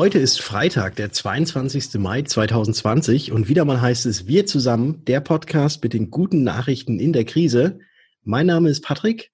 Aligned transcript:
Heute 0.00 0.18
ist 0.18 0.40
Freitag, 0.40 0.96
der 0.96 1.12
22. 1.12 1.98
Mai 1.98 2.22
2020 2.22 3.32
und 3.32 3.50
wieder 3.50 3.66
mal 3.66 3.82
heißt 3.82 4.06
es 4.06 4.26
Wir 4.26 4.46
zusammen, 4.46 5.04
der 5.04 5.20
Podcast 5.20 5.82
mit 5.82 5.92
den 5.92 6.10
guten 6.10 6.42
Nachrichten 6.42 6.98
in 6.98 7.12
der 7.12 7.26
Krise. 7.26 7.80
Mein 8.22 8.46
Name 8.46 8.70
ist 8.70 8.82
Patrick 8.82 9.30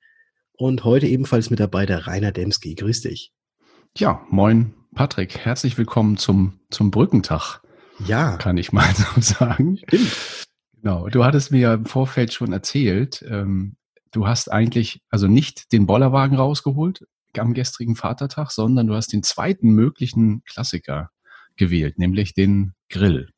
und 0.54 0.82
heute 0.82 1.06
ebenfalls 1.06 1.50
mit 1.50 1.60
dabei 1.60 1.86
der 1.86 2.08
Rainer 2.08 2.32
Demski. 2.32 2.74
Grüß 2.74 3.02
dich. 3.02 3.32
Ja, 3.96 4.26
moin 4.28 4.74
Patrick, 4.92 5.38
herzlich 5.38 5.78
willkommen 5.78 6.16
zum, 6.16 6.58
zum 6.68 6.90
Brückentag. 6.90 7.60
Ja. 8.04 8.36
Kann 8.36 8.56
ich 8.56 8.72
mal 8.72 8.92
so 9.14 9.20
sagen. 9.20 9.78
Stimmt. 9.86 10.46
Genau, 10.82 11.06
du 11.06 11.24
hattest 11.24 11.52
mir 11.52 11.60
ja 11.60 11.74
im 11.74 11.86
Vorfeld 11.86 12.32
schon 12.32 12.52
erzählt, 12.52 13.24
ähm, 13.30 13.76
du 14.10 14.26
hast 14.26 14.50
eigentlich 14.50 15.00
also 15.10 15.28
nicht 15.28 15.70
den 15.70 15.86
Bollerwagen 15.86 16.36
rausgeholt, 16.36 17.06
am 17.38 17.54
gestrigen 17.54 17.96
Vatertag, 17.96 18.50
sondern 18.50 18.86
du 18.86 18.94
hast 18.94 19.12
den 19.12 19.22
zweiten 19.22 19.70
möglichen 19.70 20.42
Klassiker 20.44 21.10
gewählt, 21.56 21.98
nämlich 21.98 22.34
den 22.34 22.72
Grill. 22.88 23.30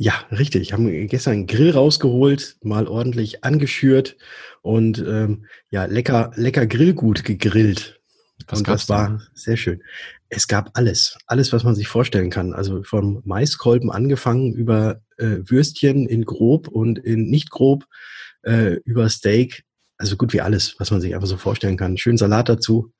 Ja, 0.00 0.14
richtig. 0.30 0.72
Haben 0.72 1.08
gestern 1.08 1.32
einen 1.32 1.46
Grill 1.46 1.72
rausgeholt, 1.72 2.56
mal 2.62 2.86
ordentlich 2.86 3.42
angeschürt 3.42 4.16
und 4.62 4.98
ähm, 4.98 5.46
ja, 5.70 5.86
lecker, 5.86 6.30
lecker 6.36 6.66
Grillgut 6.66 7.24
gegrillt. 7.24 8.00
Was 8.46 8.60
und 8.60 8.68
das 8.68 8.88
war 8.88 9.20
sehr 9.34 9.56
schön. 9.56 9.82
Es 10.28 10.46
gab 10.46 10.70
alles, 10.74 11.18
alles, 11.26 11.52
was 11.52 11.64
man 11.64 11.74
sich 11.74 11.88
vorstellen 11.88 12.30
kann. 12.30 12.52
Also 12.52 12.84
vom 12.84 13.22
Maiskolben 13.24 13.90
angefangen 13.90 14.54
über 14.54 15.00
äh, 15.16 15.38
Würstchen 15.44 16.06
in 16.06 16.24
grob 16.24 16.68
und 16.68 17.00
in 17.00 17.28
nicht 17.28 17.50
grob, 17.50 17.84
äh, 18.42 18.74
über 18.84 19.08
Steak, 19.08 19.64
also 19.96 20.16
gut 20.16 20.32
wie 20.32 20.40
alles, 20.40 20.76
was 20.78 20.92
man 20.92 21.00
sich 21.00 21.14
einfach 21.14 21.26
so 21.26 21.36
vorstellen 21.36 21.76
kann. 21.76 21.96
Schön 21.96 22.16
Salat 22.16 22.48
dazu, 22.48 22.92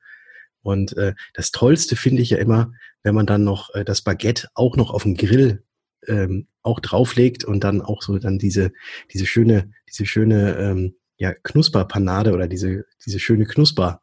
und 0.62 0.96
äh, 0.96 1.14
das 1.34 1.50
Tollste 1.50 1.96
finde 1.96 2.22
ich 2.22 2.30
ja 2.30 2.38
immer, 2.38 2.72
wenn 3.02 3.14
man 3.14 3.26
dann 3.26 3.44
noch 3.44 3.74
äh, 3.74 3.84
das 3.84 4.02
Baguette 4.02 4.48
auch 4.54 4.76
noch 4.76 4.90
auf 4.90 5.04
den 5.04 5.14
Grill 5.14 5.62
ähm, 6.06 6.46
auch 6.62 6.80
drauflegt 6.80 7.44
und 7.44 7.64
dann 7.64 7.80
auch 7.80 8.02
so 8.02 8.18
dann 8.18 8.38
diese, 8.38 8.72
diese 9.12 9.26
schöne, 9.26 9.70
diese 9.88 10.06
schöne 10.06 10.56
ähm, 10.58 10.94
ja, 11.20 11.34
Knusperpanade 11.34 12.32
oder 12.32 12.46
diese, 12.46 12.84
diese 13.04 13.18
schöne 13.18 13.44
Knusper 13.44 14.00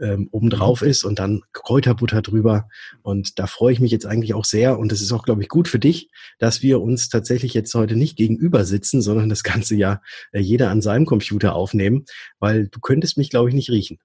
ähm, 0.00 0.28
obendrauf 0.30 0.82
mhm. 0.82 0.88
ist 0.88 1.04
und 1.04 1.18
dann 1.18 1.42
Kräuterbutter 1.52 2.22
drüber. 2.22 2.68
Und 3.02 3.40
da 3.40 3.48
freue 3.48 3.72
ich 3.72 3.80
mich 3.80 3.90
jetzt 3.90 4.06
eigentlich 4.06 4.34
auch 4.34 4.44
sehr. 4.44 4.78
Und 4.78 4.92
es 4.92 5.02
ist 5.02 5.10
auch, 5.10 5.24
glaube 5.24 5.42
ich, 5.42 5.48
gut 5.48 5.66
für 5.66 5.80
dich, 5.80 6.08
dass 6.38 6.62
wir 6.62 6.80
uns 6.80 7.08
tatsächlich 7.08 7.52
jetzt 7.52 7.74
heute 7.74 7.96
nicht 7.96 8.16
gegenüber 8.16 8.64
sitzen, 8.64 9.02
sondern 9.02 9.28
das 9.28 9.42
ganze 9.42 9.74
Jahr 9.74 10.02
äh, 10.30 10.38
jeder 10.38 10.70
an 10.70 10.82
seinem 10.82 11.04
Computer 11.04 11.56
aufnehmen, 11.56 12.04
weil 12.38 12.68
du 12.68 12.78
könntest 12.78 13.18
mich, 13.18 13.30
glaube 13.30 13.48
ich, 13.48 13.56
nicht 13.56 13.70
riechen. 13.70 13.98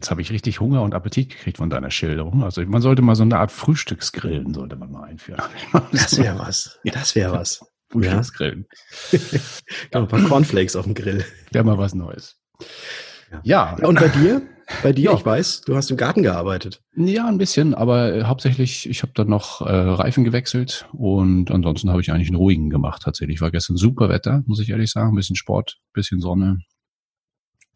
Jetzt 0.00 0.10
habe 0.10 0.22
ich 0.22 0.32
richtig 0.32 0.60
Hunger 0.60 0.80
und 0.80 0.94
Appetit 0.94 1.28
gekriegt 1.28 1.58
von 1.58 1.68
deiner 1.68 1.90
Schilderung. 1.90 2.42
Also 2.42 2.62
man 2.62 2.80
sollte 2.80 3.02
mal 3.02 3.14
so 3.14 3.22
eine 3.22 3.36
Art 3.36 3.52
Frühstücksgrillen 3.52 4.54
sollte 4.54 4.74
man 4.76 4.90
mal 4.90 5.04
einführen. 5.04 5.42
Das 5.92 6.16
wäre 6.16 6.38
was. 6.38 6.80
Das 6.84 7.14
wäre 7.14 7.32
was. 7.32 7.62
Frühstücksgrillen. 7.90 8.66
Ja. 9.12 10.00
ein 10.00 10.08
paar 10.08 10.22
Cornflakes 10.22 10.74
auf 10.74 10.86
dem 10.86 10.94
Grill. 10.94 11.22
Wäre 11.52 11.64
mal 11.64 11.76
was 11.76 11.94
Neues. 11.94 12.40
Ja. 13.30 13.76
ja. 13.78 13.86
Und 13.86 14.00
bei 14.00 14.08
dir? 14.08 14.40
Bei 14.82 14.94
dir, 14.94 15.10
ja. 15.10 15.14
ich 15.14 15.26
weiß, 15.26 15.62
du 15.66 15.76
hast 15.76 15.90
im 15.90 15.98
Garten 15.98 16.22
gearbeitet. 16.22 16.80
Ja, 16.96 17.28
ein 17.28 17.36
bisschen, 17.36 17.74
aber 17.74 18.14
äh, 18.14 18.22
hauptsächlich, 18.24 18.88
ich 18.88 19.02
habe 19.02 19.12
dann 19.14 19.28
noch 19.28 19.60
äh, 19.60 19.70
Reifen 19.70 20.24
gewechselt 20.24 20.88
und 20.94 21.50
ansonsten 21.50 21.90
habe 21.90 22.00
ich 22.00 22.10
eigentlich 22.10 22.28
einen 22.28 22.36
ruhigen 22.36 22.70
gemacht 22.70 23.02
tatsächlich. 23.02 23.42
War 23.42 23.50
gestern 23.50 23.76
super 23.76 24.08
Wetter, 24.08 24.42
muss 24.46 24.60
ich 24.60 24.70
ehrlich 24.70 24.90
sagen. 24.90 25.10
Ein 25.10 25.16
bisschen 25.16 25.36
Sport, 25.36 25.76
ein 25.78 25.92
bisschen 25.92 26.20
Sonne. 26.20 26.60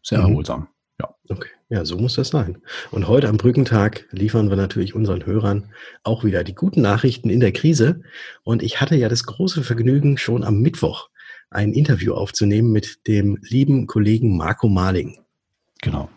Sehr 0.01 0.21
mhm. 0.21 0.29
erholsam. 0.29 0.69
Ja. 0.99 1.15
Okay, 1.29 1.49
ja, 1.69 1.83
so 1.83 1.97
muss 1.97 2.15
das 2.15 2.29
sein. 2.29 2.61
Und 2.91 3.07
heute 3.07 3.27
am 3.27 3.37
Brückentag 3.37 4.07
liefern 4.11 4.49
wir 4.49 4.55
natürlich 4.55 4.95
unseren 4.95 5.25
Hörern 5.25 5.71
auch 6.03 6.23
wieder 6.23 6.43
die 6.43 6.55
guten 6.55 6.81
Nachrichten 6.81 7.29
in 7.29 7.39
der 7.39 7.51
Krise. 7.51 8.01
Und 8.43 8.63
ich 8.63 8.79
hatte 8.79 8.95
ja 8.95 9.09
das 9.09 9.25
große 9.25 9.63
Vergnügen, 9.63 10.17
schon 10.17 10.43
am 10.43 10.59
Mittwoch 10.61 11.09
ein 11.49 11.73
Interview 11.73 12.13
aufzunehmen 12.13 12.71
mit 12.71 13.07
dem 13.07 13.37
lieben 13.41 13.87
Kollegen 13.87 14.37
Marco 14.37 14.67
Marling. 14.67 15.19
Genau. 15.81 16.09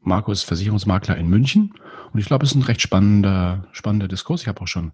Marco 0.00 0.32
ist 0.32 0.44
Versicherungsmakler 0.44 1.16
in 1.16 1.28
München 1.28 1.74
und 2.12 2.20
ich 2.20 2.26
glaube, 2.26 2.44
es 2.44 2.52
ist 2.52 2.56
ein 2.56 2.62
recht 2.62 2.80
spannender, 2.80 3.68
spannender 3.72 4.08
Diskurs. 4.08 4.42
Ich 4.42 4.48
habe 4.48 4.60
auch 4.62 4.68
schon, 4.68 4.92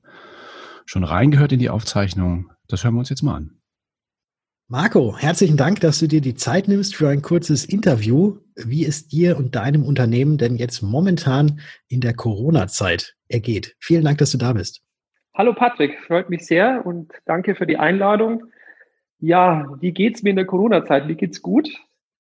schon 0.85 1.05
reingehört 1.05 1.53
in 1.53 1.61
die 1.61 1.71
Aufzeichnung. 1.71 2.51
Das 2.69 2.83
hören 2.83 2.95
wir 2.95 3.01
uns 3.01 3.11
jetzt 3.11 3.23
mal 3.23 3.37
an. 3.37 3.59
Marco, 4.69 5.17
herzlichen 5.17 5.57
Dank, 5.57 5.81
dass 5.81 6.01
du 6.01 6.09
dir 6.09 6.21
die 6.21 6.35
Zeit 6.35 6.67
nimmst 6.67 6.97
für 6.97 7.09
ein 7.09 7.23
kurzes 7.23 7.65
Interview. 7.65 8.39
Wie 8.57 8.87
es 8.87 9.07
dir 9.07 9.37
und 9.37 9.55
deinem 9.55 9.85
Unternehmen 9.85 10.39
denn 10.39 10.57
jetzt 10.57 10.83
momentan 10.83 11.61
in 11.89 12.01
der 12.01 12.15
Corona-Zeit 12.15 13.15
ergeht? 13.29 13.77
Vielen 13.81 14.05
Dank, 14.05 14.19
dass 14.19 14.33
du 14.33 14.39
da 14.39 14.53
bist. 14.53 14.83
Hallo 15.35 15.53
Patrick, 15.53 15.99
freut 16.07 16.31
mich 16.31 16.47
sehr 16.47 16.85
und 16.87 17.13
danke 17.27 17.55
für 17.55 17.67
die 17.67 17.77
Einladung. 17.77 18.45
Ja, 19.19 19.77
wie 19.81 19.93
geht's 19.93 20.23
mir 20.23 20.31
in 20.31 20.37
der 20.37 20.47
Corona-Zeit? 20.47 21.07
Mir 21.07 21.17
geht's 21.17 21.43
gut. 21.43 21.69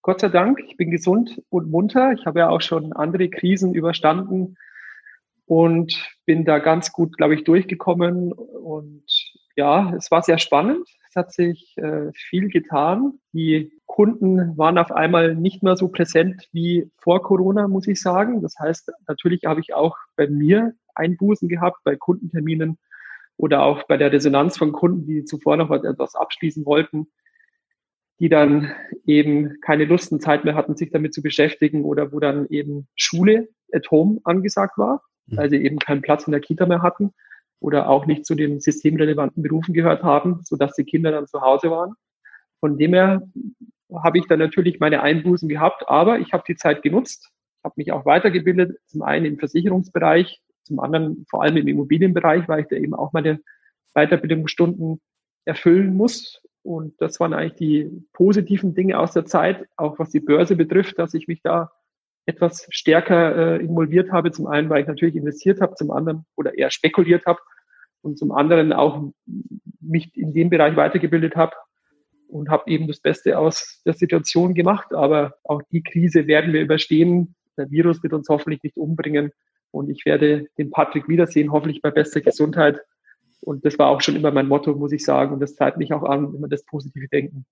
Gott 0.03 0.21
sei 0.21 0.29
Dank, 0.29 0.61
ich 0.69 0.77
bin 0.77 0.91
gesund 0.91 1.43
und 1.49 1.71
munter. 1.71 2.13
Ich 2.13 2.27
habe 2.27 2.41
ja 2.41 2.49
auch 2.51 2.61
schon 2.61 2.93
andere 2.93 3.29
Krisen 3.29 3.75
überstanden 3.75 4.57
und 5.47 5.95
bin 6.27 6.45
da 6.45 6.59
ganz 6.59 6.93
gut, 6.93 7.17
glaube 7.17 7.35
ich, 7.35 7.45
durchgekommen. 7.45 8.33
Und 8.33 9.05
ja, 9.57 9.95
es 9.97 10.11
war 10.11 10.23
sehr 10.23 10.39
spannend 10.39 10.87
hat 11.17 11.33
sich 11.33 11.77
äh, 11.79 12.13
viel 12.13 12.49
getan. 12.49 13.19
Die 13.33 13.73
Kunden 13.97 14.59
waren 14.59 14.77
auf 14.77 14.93
einmal 14.93 15.35
nicht 15.35 15.63
mehr 15.63 15.75
so 15.75 15.89
präsent 15.89 16.51
wie 16.53 16.91
vor 16.99 17.23
Corona, 17.23 17.67
muss 17.67 17.89
ich 17.89 17.99
sagen. 17.99 18.43
Das 18.43 18.59
heißt, 18.59 18.93
natürlich 19.09 19.47
habe 19.47 19.61
ich 19.61 19.73
auch 19.73 19.97
bei 20.17 20.29
mir 20.29 20.75
Einbußen 20.95 21.49
gehabt, 21.49 21.79
bei 21.83 21.97
Kundenterminen 21.97 22.77
oder 23.39 23.63
auch 23.63 23.85
bei 23.85 23.97
der 23.97 24.13
Resonanz 24.13 24.59
von 24.59 24.73
Kunden, 24.73 25.07
die 25.07 25.25
zuvor 25.25 25.57
noch 25.57 25.71
etwas 25.71 26.15
abschließen 26.15 26.67
wollten, 26.67 27.07
die 28.21 28.29
dann 28.29 28.71
eben 29.07 29.63
keine 29.63 29.87
Lust 29.87 30.13
und 30.13 30.21
Zeit 30.21 30.45
mehr 30.45 30.57
hatten, 30.57 30.77
sich 30.77 30.91
damit 30.91 31.15
zu 31.15 31.23
beschäftigen 31.23 31.83
oder 31.83 32.13
wo 32.13 32.21
dann 32.21 32.47
eben 32.51 32.89
Schule 32.97 33.49
at 33.73 33.91
home 33.91 34.21
angesagt 34.25 34.77
war, 34.77 35.05
mhm. 35.25 35.39
weil 35.39 35.49
sie 35.49 35.65
eben 35.65 35.79
keinen 35.79 36.03
Platz 36.03 36.27
in 36.27 36.33
der 36.33 36.43
Kita 36.43 36.67
mehr 36.67 36.83
hatten 36.83 37.15
oder 37.61 37.89
auch 37.89 38.05
nicht 38.05 38.27
zu 38.27 38.35
den 38.35 38.61
systemrelevanten 38.61 39.43
Berufen 39.43 39.73
gehört 39.73 40.03
haben, 40.03 40.41
sodass 40.43 40.75
die 40.75 40.85
Kinder 40.85 41.13
dann 41.13 41.27
zu 41.27 41.41
Hause 41.41 41.71
waren. 41.71 41.95
Von 42.61 42.77
dem 42.77 42.93
her 42.93 43.23
habe 43.95 44.19
ich 44.19 44.27
dann 44.27 44.39
natürlich 44.39 44.81
meine 44.81 45.03
Einbußen 45.03 45.49
gehabt, 45.49 45.89
aber 45.89 46.19
ich 46.19 46.33
habe 46.33 46.45
die 46.47 46.57
Zeit 46.57 46.83
genutzt, 46.83 47.31
habe 47.63 47.75
mich 47.77 47.93
auch 47.93 48.05
weitergebildet, 48.05 48.79
zum 48.87 49.03
einen 49.03 49.27
im 49.27 49.39
Versicherungsbereich, 49.39 50.41
zum 50.65 50.81
anderen 50.81 51.25
vor 51.29 51.43
allem 51.43 51.57
im 51.57 51.69
Immobilienbereich, 51.69 52.49
weil 52.49 52.63
ich 52.63 52.69
da 52.69 52.77
eben 52.77 52.95
auch 52.95 53.13
meine 53.13 53.41
Weiterbildungsstunden 53.95 55.01
erfüllen 55.45 55.95
muss. 55.95 56.43
Und 56.63 57.01
das 57.01 57.21
waren 57.21 57.33
eigentlich 57.33 57.55
die 57.55 57.91
positiven 58.13 58.75
Dinge 58.75 58.99
aus 58.99 59.13
der 59.13 59.25
Zeit, 59.25 59.67
auch 59.77 59.99
was 59.99 60.11
die 60.11 60.21
Börse 60.21 60.57
betrifft, 60.57 60.99
dass 60.99 61.15
ich 61.15 61.29
mich 61.29 61.41
da 61.43 61.71
etwas 62.27 62.67
stärker 62.71 63.55
äh, 63.55 63.65
involviert 63.65 64.11
habe. 64.11 64.33
Zum 64.33 64.49
einen, 64.49 64.69
weil 64.69 64.83
ich 64.83 64.89
natürlich 64.89 65.15
investiert 65.15 65.61
habe, 65.61 65.77
zum 65.77 65.93
anderen 65.93 66.27
oder 66.35 66.59
eher 66.59 66.71
spekuliert 66.71 67.25
habe 67.25 67.39
und 68.03 68.19
zum 68.19 68.33
anderen 68.33 68.73
auch 68.73 69.13
mich 69.81 70.17
in 70.17 70.35
dem 70.35 70.51
Bereich 70.51 70.75
weitergebildet 70.75 71.37
habe 71.37 71.55
und 72.29 72.51
habe 72.51 72.71
eben 72.71 72.87
das 72.87 73.01
Beste 73.01 73.39
aus 73.39 73.81
der 73.85 73.95
Situation 73.95 74.55
gemacht. 74.55 74.93
Aber 74.93 75.35
auch 75.45 75.63
die 75.71 75.83
Krise 75.83 76.27
werden 76.27 76.53
wir 76.53 76.61
überstehen. 76.61 77.35
Der 77.57 77.71
Virus 77.71 78.03
wird 78.03 78.13
uns 78.13 78.29
hoffentlich 78.29 78.63
nicht 78.63 78.77
umbringen 78.77 79.33
und 79.71 79.91
ich 79.91 80.05
werde 80.07 80.47
den 80.59 80.71
Patrick 80.71 81.09
wiedersehen, 81.09 81.53
hoffentlich 81.53 81.83
bei 81.83 81.91
bester 81.91 82.21
Gesundheit. 82.21 82.81
Und 83.41 83.65
das 83.65 83.79
war 83.79 83.89
auch 83.89 84.01
schon 84.01 84.17
immer 84.17 84.31
mein 84.31 84.49
Motto, 84.49 84.75
muss 84.75 84.93
ich 84.93 85.05
sagen. 85.05 85.33
Und 85.35 85.41
das 85.41 85.55
zeigt 85.55 85.77
mich 85.77 85.93
auch 85.93 86.03
an, 86.03 86.35
immer 86.35 86.49
das 86.49 86.65
positive 86.65 87.09
Denken. 87.09 87.45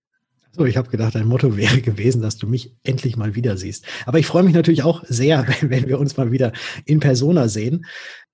So, 0.56 0.64
ich 0.64 0.76
habe 0.76 0.88
gedacht, 0.88 1.16
dein 1.16 1.26
Motto 1.26 1.56
wäre 1.56 1.80
gewesen, 1.80 2.22
dass 2.22 2.36
du 2.36 2.46
mich 2.46 2.74
endlich 2.84 3.16
mal 3.16 3.34
wieder 3.34 3.56
siehst. 3.56 3.86
Aber 4.06 4.18
ich 4.18 4.26
freue 4.26 4.44
mich 4.44 4.54
natürlich 4.54 4.84
auch 4.84 5.04
sehr, 5.04 5.46
wenn, 5.48 5.70
wenn 5.70 5.88
wir 5.88 5.98
uns 5.98 6.16
mal 6.16 6.32
wieder 6.32 6.52
in 6.84 7.00
Persona 7.00 7.48
sehen. 7.48 7.86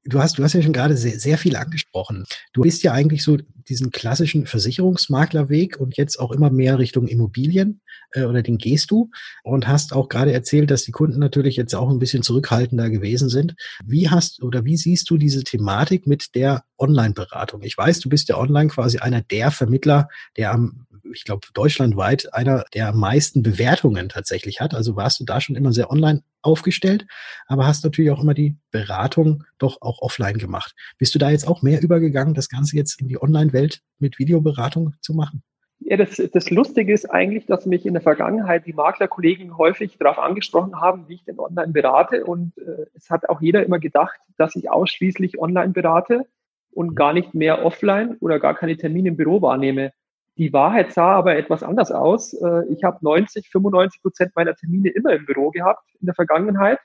Du 0.05 0.19
hast, 0.19 0.38
du 0.38 0.43
hast 0.43 0.55
ja 0.55 0.62
schon 0.62 0.73
gerade 0.73 0.97
sehr, 0.97 1.19
sehr 1.19 1.37
viel 1.37 1.56
angesprochen. 1.56 2.25
Du 2.55 2.62
bist 2.62 2.82
ja 2.82 2.93
eigentlich 2.93 3.23
so 3.23 3.37
diesen 3.69 3.91
klassischen 3.91 4.47
Versicherungsmaklerweg 4.47 5.79
und 5.79 5.97
jetzt 5.99 6.19
auch 6.19 6.32
immer 6.32 6.50
mehr 6.50 6.79
Richtung 6.79 7.06
Immobilien 7.06 7.82
äh, 8.12 8.25
oder 8.25 8.43
den 8.43 8.56
gehst 8.56 8.91
du 8.91 9.11
und 9.44 9.69
hast 9.69 9.93
auch 9.93 10.08
gerade 10.08 10.32
erzählt, 10.32 10.70
dass 10.70 10.85
die 10.85 10.93
Kunden 10.93 11.19
natürlich 11.19 11.56
jetzt 11.56 11.75
auch 11.75 11.91
ein 11.91 11.99
bisschen 11.99 12.23
zurückhaltender 12.23 12.88
gewesen 12.88 13.29
sind. 13.29 13.55
Wie 13.85 14.08
hast 14.08 14.43
oder 14.43 14.64
wie 14.64 14.79
siehst 14.79 15.11
du 15.11 15.19
diese 15.19 15.44
Thematik 15.44 16.06
mit 16.06 16.35
der 16.35 16.64
Online-Beratung? 16.79 17.62
Ich 17.62 17.76
weiß, 17.76 18.00
du 18.00 18.08
bist 18.08 18.29
ja 18.31 18.38
online 18.38 18.70
quasi 18.70 18.99
einer 18.99 19.20
der 19.20 19.50
Vermittler, 19.50 20.08
der 20.37 20.53
am 20.53 20.87
ich 21.12 21.24
glaube, 21.24 21.46
deutschlandweit 21.54 22.32
einer 22.34 22.64
der 22.74 22.92
meisten 22.92 23.42
Bewertungen 23.42 24.08
tatsächlich 24.08 24.60
hat. 24.60 24.74
Also 24.74 24.96
warst 24.96 25.20
du 25.20 25.24
da 25.24 25.40
schon 25.40 25.56
immer 25.56 25.72
sehr 25.72 25.90
online 25.90 26.22
aufgestellt, 26.42 27.06
aber 27.46 27.66
hast 27.66 27.84
natürlich 27.84 28.10
auch 28.10 28.22
immer 28.22 28.34
die 28.34 28.56
Beratung 28.70 29.44
doch 29.58 29.82
auch 29.82 30.00
offline 30.02 30.38
gemacht. 30.38 30.74
Bist 30.98 31.14
du 31.14 31.18
da 31.18 31.30
jetzt 31.30 31.46
auch 31.46 31.62
mehr 31.62 31.82
übergegangen, 31.82 32.34
das 32.34 32.48
Ganze 32.48 32.76
jetzt 32.76 33.00
in 33.00 33.08
die 33.08 33.20
Online-Welt 33.20 33.82
mit 33.98 34.18
Videoberatung 34.18 34.94
zu 35.00 35.14
machen? 35.14 35.42
Ja, 35.80 35.96
das, 35.96 36.22
das 36.32 36.50
Lustige 36.50 36.92
ist 36.92 37.10
eigentlich, 37.10 37.46
dass 37.46 37.66
mich 37.66 37.86
in 37.86 37.94
der 37.94 38.02
Vergangenheit 38.02 38.66
die 38.66 38.74
Maklerkollegen 38.74 39.56
häufig 39.56 39.96
darauf 39.98 40.18
angesprochen 40.18 40.80
haben, 40.80 41.08
wie 41.08 41.14
ich 41.14 41.24
denn 41.24 41.38
online 41.38 41.72
berate. 41.72 42.24
Und 42.24 42.56
äh, 42.58 42.86
es 42.94 43.10
hat 43.10 43.28
auch 43.28 43.40
jeder 43.40 43.64
immer 43.64 43.78
gedacht, 43.78 44.20
dass 44.36 44.54
ich 44.56 44.70
ausschließlich 44.70 45.38
online 45.40 45.72
berate. 45.72 46.26
und 46.72 46.94
gar 46.94 47.12
nicht 47.12 47.34
mehr 47.34 47.64
offline 47.64 48.16
oder 48.20 48.38
gar 48.38 48.54
keine 48.54 48.76
Termine 48.76 49.08
im 49.08 49.16
Büro 49.16 49.42
wahrnehme. 49.42 49.92
Die 50.38 50.53
Wahrheit 50.53 50.93
sah 50.93 51.12
aber 51.12 51.37
etwas 51.37 51.62
anders 51.62 51.91
aus. 51.93 52.32
Äh, 52.35 52.67
ich 52.73 52.85
habe 52.85 52.99
90, 53.03 53.50
95 53.50 54.03
Prozent 54.03 54.32
meiner 54.35 54.55
Termine 54.55 54.91
immer 54.91 55.12
im 55.12 55.27
Büro 55.27 55.50
gehabt 55.50 55.85
in 56.00 56.06
der 56.06 56.15
Vergangenheit. 56.15 56.79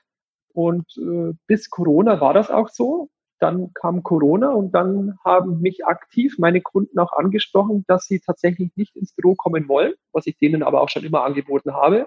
Und 0.52 0.86
äh, 0.98 1.34
bis 1.46 1.70
Corona 1.70 2.20
war 2.20 2.34
das 2.34 2.50
auch 2.50 2.68
so. 2.68 3.08
Dann 3.38 3.72
kam 3.74 4.02
Corona 4.02 4.52
und 4.52 4.72
dann 4.72 5.18
haben 5.24 5.60
mich 5.60 5.84
aktiv 5.84 6.36
meine 6.38 6.62
Kunden 6.62 6.98
auch 6.98 7.12
angesprochen, 7.12 7.84
dass 7.86 8.06
sie 8.06 8.20
tatsächlich 8.20 8.72
nicht 8.76 8.96
ins 8.96 9.14
Büro 9.14 9.34
kommen 9.34 9.68
wollen, 9.68 9.92
was 10.12 10.26
ich 10.26 10.38
denen 10.38 10.62
aber 10.62 10.80
auch 10.80 10.88
schon 10.88 11.04
immer 11.04 11.24
angeboten 11.24 11.74
habe, 11.74 12.06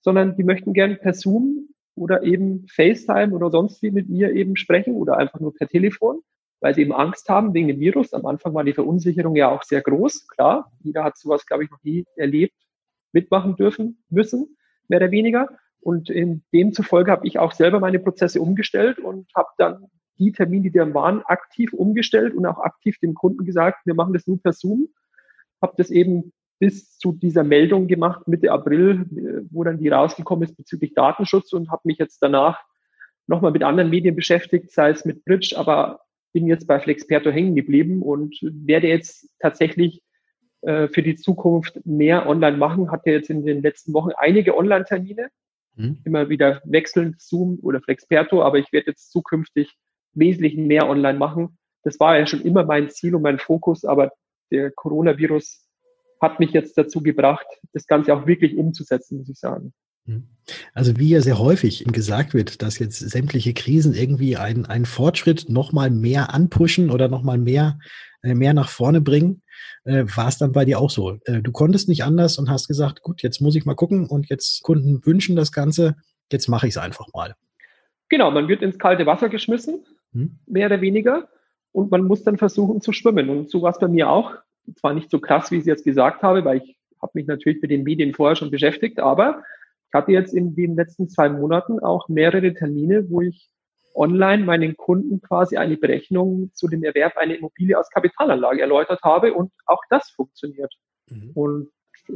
sondern 0.00 0.36
die 0.36 0.42
möchten 0.42 0.72
gern 0.72 0.98
per 0.98 1.14
Zoom 1.14 1.68
oder 1.94 2.24
eben 2.24 2.66
FaceTime 2.68 3.32
oder 3.32 3.50
sonst 3.50 3.80
wie 3.82 3.92
mit 3.92 4.08
mir 4.08 4.32
eben 4.32 4.56
sprechen 4.56 4.94
oder 4.94 5.16
einfach 5.16 5.38
nur 5.38 5.54
per 5.54 5.68
Telefon, 5.68 6.20
weil 6.60 6.74
sie 6.74 6.82
eben 6.82 6.92
Angst 6.92 7.28
haben 7.28 7.54
wegen 7.54 7.68
dem 7.68 7.80
Virus. 7.80 8.12
Am 8.12 8.26
Anfang 8.26 8.54
war 8.54 8.64
die 8.64 8.72
Verunsicherung 8.72 9.36
ja 9.36 9.50
auch 9.50 9.62
sehr 9.62 9.82
groß, 9.82 10.26
klar. 10.28 10.72
Jeder 10.82 11.04
hat 11.04 11.16
sowas, 11.16 11.46
glaube 11.46 11.64
ich, 11.64 11.70
noch 11.70 11.82
nie 11.82 12.04
erlebt, 12.16 12.54
mitmachen 13.12 13.56
dürfen, 13.56 14.02
müssen, 14.08 14.56
mehr 14.88 15.00
oder 15.00 15.10
weniger. 15.10 15.48
Und 15.80 16.10
in 16.10 16.42
demzufolge 16.52 17.10
habe 17.10 17.26
ich 17.26 17.38
auch 17.38 17.52
selber 17.52 17.78
meine 17.78 18.00
Prozesse 18.00 18.40
umgestellt 18.40 18.98
und 18.98 19.28
habe 19.34 19.48
dann 19.58 19.86
die 20.18 20.32
Termine, 20.32 20.70
die 20.70 20.78
dann 20.78 20.94
waren, 20.94 21.22
aktiv 21.22 21.72
umgestellt 21.72 22.34
und 22.34 22.46
auch 22.46 22.58
aktiv 22.58 22.98
dem 22.98 23.14
Kunden 23.14 23.44
gesagt, 23.44 23.84
wir 23.84 23.94
machen 23.94 24.12
das 24.12 24.26
nur 24.26 24.40
per 24.40 24.52
Zoom. 24.52 24.88
Habe 25.60 25.74
das 25.76 25.90
eben 25.90 26.32
bis 26.58 26.96
zu 26.98 27.12
dieser 27.12 27.44
Meldung 27.44 27.86
gemacht, 27.86 28.26
Mitte 28.26 28.50
April, 28.50 29.04
wo 29.50 29.62
dann 29.62 29.78
die 29.78 29.90
rausgekommen 29.90 30.44
ist 30.44 30.56
bezüglich 30.56 30.94
Datenschutz 30.94 31.52
und 31.52 31.70
habe 31.70 31.82
mich 31.84 31.98
jetzt 31.98 32.18
danach 32.22 32.62
nochmal 33.26 33.52
mit 33.52 33.62
anderen 33.62 33.90
Medien 33.90 34.16
beschäftigt, 34.16 34.70
sei 34.70 34.90
es 34.90 35.04
mit 35.04 35.24
Bridge, 35.24 35.54
aber 35.56 36.00
bin 36.36 36.48
jetzt 36.48 36.66
bei 36.66 36.78
Flexperto 36.78 37.30
hängen 37.30 37.54
geblieben 37.54 38.02
und 38.02 38.36
werde 38.42 38.88
jetzt 38.88 39.26
tatsächlich 39.38 40.02
äh, 40.60 40.86
für 40.88 41.02
die 41.02 41.16
Zukunft 41.16 41.80
mehr 41.86 42.28
online 42.28 42.58
machen. 42.58 42.90
Hatte 42.90 43.10
jetzt 43.10 43.30
in 43.30 43.46
den 43.46 43.62
letzten 43.62 43.94
Wochen 43.94 44.10
einige 44.18 44.54
Online-Termine, 44.54 45.30
mhm. 45.76 45.96
immer 46.04 46.28
wieder 46.28 46.60
wechselnd 46.66 47.22
Zoom 47.22 47.58
oder 47.62 47.80
Flexperto, 47.80 48.42
aber 48.42 48.58
ich 48.58 48.70
werde 48.70 48.88
jetzt 48.88 49.10
zukünftig 49.12 49.72
wesentlich 50.12 50.58
mehr 50.58 50.90
online 50.90 51.18
machen. 51.18 51.56
Das 51.84 51.98
war 52.00 52.18
ja 52.18 52.26
schon 52.26 52.42
immer 52.42 52.66
mein 52.66 52.90
Ziel 52.90 53.14
und 53.14 53.22
mein 53.22 53.38
Fokus, 53.38 53.86
aber 53.86 54.12
der 54.50 54.70
Coronavirus 54.72 55.66
hat 56.20 56.38
mich 56.38 56.50
jetzt 56.50 56.76
dazu 56.76 57.02
gebracht, 57.02 57.46
das 57.72 57.86
Ganze 57.86 58.12
auch 58.12 58.26
wirklich 58.26 58.58
umzusetzen, 58.58 59.16
muss 59.16 59.30
ich 59.30 59.38
sagen. 59.38 59.72
Hm. 60.06 60.24
Also 60.74 60.96
wie 60.96 61.08
ja 61.08 61.20
sehr 61.20 61.38
häufig 61.38 61.84
gesagt 61.86 62.32
wird, 62.32 62.62
dass 62.62 62.78
jetzt 62.78 62.98
sämtliche 62.98 63.52
Krisen 63.52 63.94
irgendwie 63.94 64.36
einen, 64.36 64.64
einen 64.64 64.86
Fortschritt 64.86 65.48
nochmal 65.48 65.90
mehr 65.90 66.32
anpushen 66.32 66.90
oder 66.90 67.08
nochmal 67.08 67.38
mehr, 67.38 67.78
äh, 68.22 68.34
mehr 68.34 68.54
nach 68.54 68.68
vorne 68.68 69.00
bringen, 69.00 69.42
äh, 69.84 70.04
war 70.14 70.28
es 70.28 70.38
dann 70.38 70.52
bei 70.52 70.64
dir 70.64 70.78
auch 70.78 70.90
so. 70.90 71.18
Äh, 71.24 71.42
du 71.42 71.50
konntest 71.50 71.88
nicht 71.88 72.04
anders 72.04 72.38
und 72.38 72.48
hast 72.48 72.68
gesagt, 72.68 73.02
gut, 73.02 73.22
jetzt 73.22 73.40
muss 73.40 73.56
ich 73.56 73.64
mal 73.64 73.74
gucken 73.74 74.06
und 74.06 74.28
jetzt 74.28 74.62
Kunden 74.62 75.04
wünschen 75.04 75.34
das 75.34 75.50
Ganze, 75.50 75.96
jetzt 76.30 76.48
mache 76.48 76.68
ich 76.68 76.74
es 76.74 76.78
einfach 76.78 77.06
mal. 77.12 77.34
Genau, 78.08 78.30
man 78.30 78.46
wird 78.46 78.62
ins 78.62 78.78
kalte 78.78 79.04
Wasser 79.04 79.28
geschmissen 79.28 79.84
hm. 80.12 80.38
mehr 80.46 80.66
oder 80.66 80.80
weniger. 80.80 81.28
Und 81.72 81.90
man 81.90 82.04
muss 82.04 82.22
dann 82.22 82.38
versuchen 82.38 82.80
zu 82.80 82.92
schwimmen. 82.92 83.28
Und 83.28 83.50
so 83.50 83.60
war 83.60 83.70
es 83.70 83.78
bei 83.78 83.88
mir 83.88 84.08
auch. 84.08 84.34
Zwar 84.76 84.94
nicht 84.94 85.10
so 85.10 85.20
krass, 85.20 85.50
wie 85.50 85.56
ich 85.56 85.60
es 85.60 85.66
jetzt 85.66 85.84
gesagt 85.84 86.22
habe, 86.22 86.44
weil 86.44 86.58
ich 86.58 86.76
habe 87.02 87.12
mich 87.14 87.26
natürlich 87.26 87.60
mit 87.60 87.70
den 87.70 87.82
Medien 87.82 88.14
vorher 88.14 88.34
schon 88.34 88.50
beschäftigt, 88.50 88.98
aber 88.98 89.42
ich 89.88 89.94
hatte 89.94 90.12
jetzt 90.12 90.34
in 90.34 90.54
den 90.54 90.76
letzten 90.76 91.08
zwei 91.08 91.28
Monaten 91.28 91.80
auch 91.80 92.08
mehrere 92.08 92.52
Termine, 92.54 93.08
wo 93.08 93.20
ich 93.20 93.50
online 93.94 94.44
meinen 94.44 94.76
Kunden 94.76 95.20
quasi 95.22 95.56
eine 95.56 95.76
Berechnung 95.76 96.50
zu 96.52 96.68
dem 96.68 96.84
Erwerb 96.84 97.16
einer 97.16 97.36
Immobilie 97.36 97.78
aus 97.78 97.88
Kapitalanlage 97.90 98.60
erläutert 98.60 99.00
habe 99.02 99.32
und 99.32 99.52
auch 99.64 99.80
das 99.88 100.10
funktioniert. 100.10 100.72
Mhm. 101.08 101.30
Und 101.34 101.68
äh, 102.08 102.12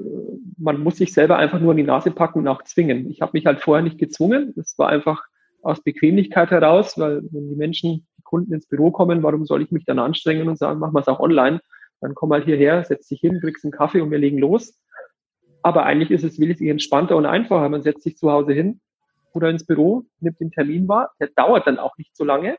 man 0.59 0.81
muss 0.81 0.97
sich 0.97 1.13
selber 1.13 1.39
einfach 1.39 1.61
nur 1.61 1.73
in 1.73 1.79
die 1.79 1.85
Nase 1.85 2.11
packen 2.11 2.41
und 2.41 2.49
auch 2.49 2.63
zwingen. 2.65 3.11
Ich 3.11 3.23
habe 3.23 3.33
mich 3.35 3.47
halt 3.47 3.61
vorher 3.61 3.83
nicht 3.83 3.99
gezwungen. 3.99 4.53
Es 4.59 4.79
war 4.79 4.89
einfach 4.89 5.23
aus 5.63 5.83
Bequemlichkeit 5.83 6.51
heraus, 6.51 6.99
weil 6.99 7.23
wenn 7.31 7.49
die 7.49 7.57
Menschen, 7.57 8.07
die 8.19 8.23
Kunden 8.23 8.53
ins 8.53 8.67
Büro 8.67 8.91
kommen, 8.91 9.23
warum 9.23 9.45
soll 9.45 9.63
ich 9.63 9.71
mich 9.71 9.85
dann 9.85 9.99
anstrengen 9.99 10.49
und 10.49 10.59
sagen, 10.59 10.81
machen 10.81 10.95
wir 10.95 11.01
es 11.01 11.09
auch 11.09 11.21
online? 11.21 11.61
Dann 12.01 12.15
komm 12.15 12.31
mal 12.31 12.43
hierher, 12.43 12.83
setz 12.85 13.09
dich 13.09 13.21
hin, 13.21 13.41
kriegst 13.41 13.65
einen 13.65 13.73
Kaffee 13.73 14.01
und 14.01 14.11
wir 14.11 14.19
legen 14.19 14.39
los. 14.39 14.79
Aber 15.63 15.85
eigentlich 15.85 16.11
ist 16.11 16.25
es 16.25 16.39
wesentlich 16.39 16.71
entspannter 16.71 17.17
und 17.17 17.27
einfacher. 17.27 17.69
Man 17.69 17.83
setzt 17.83 18.03
sich 18.03 18.17
zu 18.17 18.31
Hause 18.31 18.53
hin 18.53 18.81
oder 19.33 19.51
ins 19.51 19.65
Büro, 19.65 20.05
nimmt 20.21 20.41
den 20.41 20.51
Termin 20.51 20.89
wahr. 20.89 21.13
Der 21.21 21.29
dauert 21.29 21.67
dann 21.67 21.79
auch 21.79 21.97
nicht 21.99 22.17
so 22.17 22.25
lange, 22.25 22.57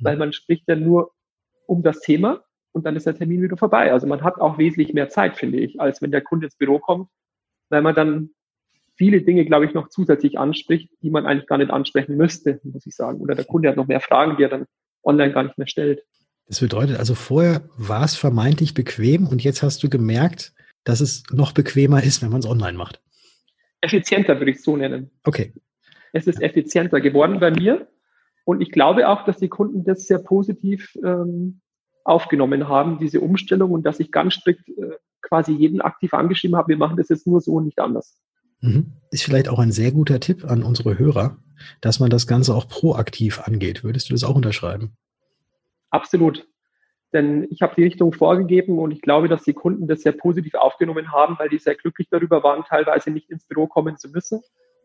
weil 0.00 0.16
man 0.16 0.32
spricht 0.32 0.68
dann 0.68 0.82
nur 0.82 1.12
um 1.66 1.82
das 1.82 2.00
Thema 2.00 2.42
und 2.72 2.86
dann 2.86 2.96
ist 2.96 3.06
der 3.06 3.16
Termin 3.16 3.42
wieder 3.42 3.56
vorbei. 3.56 3.92
Also 3.92 4.06
man 4.06 4.22
hat 4.22 4.40
auch 4.40 4.58
wesentlich 4.58 4.94
mehr 4.94 5.08
Zeit, 5.08 5.36
finde 5.36 5.58
ich, 5.58 5.80
als 5.80 6.00
wenn 6.00 6.10
der 6.10 6.22
Kunde 6.22 6.46
ins 6.46 6.56
Büro 6.56 6.78
kommt, 6.78 7.08
weil 7.68 7.82
man 7.82 7.94
dann 7.94 8.30
viele 8.96 9.22
Dinge, 9.22 9.44
glaube 9.44 9.66
ich, 9.66 9.74
noch 9.74 9.88
zusätzlich 9.88 10.38
anspricht, 10.38 10.90
die 11.02 11.10
man 11.10 11.26
eigentlich 11.26 11.46
gar 11.46 11.58
nicht 11.58 11.70
ansprechen 11.70 12.16
müsste, 12.16 12.60
muss 12.64 12.86
ich 12.86 12.96
sagen. 12.96 13.20
Oder 13.20 13.34
der 13.34 13.44
Kunde 13.44 13.68
hat 13.68 13.76
noch 13.76 13.86
mehr 13.86 14.00
Fragen, 14.00 14.36
die 14.36 14.42
er 14.42 14.48
dann 14.48 14.66
online 15.04 15.32
gar 15.32 15.44
nicht 15.44 15.56
mehr 15.56 15.68
stellt. 15.68 16.02
Das 16.48 16.60
bedeutet 16.60 16.98
also, 16.98 17.14
vorher 17.14 17.62
war 17.76 18.04
es 18.04 18.16
vermeintlich 18.16 18.74
bequem 18.74 19.26
und 19.26 19.44
jetzt 19.44 19.62
hast 19.62 19.82
du 19.82 19.88
gemerkt, 19.88 20.52
dass 20.88 21.02
es 21.02 21.22
noch 21.30 21.52
bequemer 21.52 22.02
ist, 22.02 22.22
wenn 22.22 22.30
man 22.30 22.40
es 22.40 22.46
online 22.46 22.78
macht. 22.78 23.02
Effizienter 23.82 24.38
würde 24.38 24.52
ich 24.52 24.56
es 24.56 24.64
so 24.64 24.74
nennen. 24.74 25.10
Okay. 25.22 25.52
Es 26.14 26.26
ist 26.26 26.40
effizienter 26.40 27.02
geworden 27.02 27.40
bei 27.40 27.50
mir 27.50 27.88
und 28.46 28.62
ich 28.62 28.72
glaube 28.72 29.06
auch, 29.06 29.26
dass 29.26 29.36
die 29.36 29.50
Kunden 29.50 29.84
das 29.84 30.06
sehr 30.06 30.18
positiv 30.18 30.96
ähm, 31.04 31.60
aufgenommen 32.04 32.68
haben, 32.68 32.98
diese 32.98 33.20
Umstellung 33.20 33.70
und 33.72 33.82
dass 33.84 34.00
ich 34.00 34.10
ganz 34.10 34.34
strikt 34.34 34.66
äh, 34.70 34.96
quasi 35.20 35.52
jeden 35.52 35.82
aktiv 35.82 36.14
angeschrieben 36.14 36.56
habe, 36.56 36.68
wir 36.68 36.78
machen 36.78 36.96
das 36.96 37.10
jetzt 37.10 37.26
nur 37.26 37.42
so 37.42 37.52
und 37.52 37.66
nicht 37.66 37.78
anders. 37.80 38.18
Mhm. 38.62 38.94
Ist 39.10 39.24
vielleicht 39.24 39.50
auch 39.50 39.58
ein 39.58 39.72
sehr 39.72 39.92
guter 39.92 40.20
Tipp 40.20 40.46
an 40.46 40.62
unsere 40.62 40.98
Hörer, 40.98 41.36
dass 41.82 42.00
man 42.00 42.08
das 42.08 42.26
Ganze 42.26 42.54
auch 42.54 42.66
proaktiv 42.66 43.40
angeht. 43.40 43.84
Würdest 43.84 44.08
du 44.08 44.14
das 44.14 44.24
auch 44.24 44.34
unterschreiben? 44.34 44.96
Absolut. 45.90 46.48
Denn 47.12 47.46
ich 47.50 47.62
habe 47.62 47.74
die 47.76 47.84
Richtung 47.84 48.12
vorgegeben 48.12 48.78
und 48.78 48.90
ich 48.90 49.00
glaube, 49.00 49.28
dass 49.28 49.42
die 49.42 49.54
Kunden 49.54 49.86
das 49.86 50.02
sehr 50.02 50.12
positiv 50.12 50.54
aufgenommen 50.54 51.10
haben, 51.12 51.36
weil 51.38 51.48
die 51.48 51.58
sehr 51.58 51.74
glücklich 51.74 52.08
darüber 52.10 52.42
waren, 52.42 52.64
teilweise 52.64 53.10
nicht 53.10 53.30
ins 53.30 53.46
Büro 53.46 53.66
kommen 53.66 53.96
zu 53.96 54.10
müssen, 54.10 54.42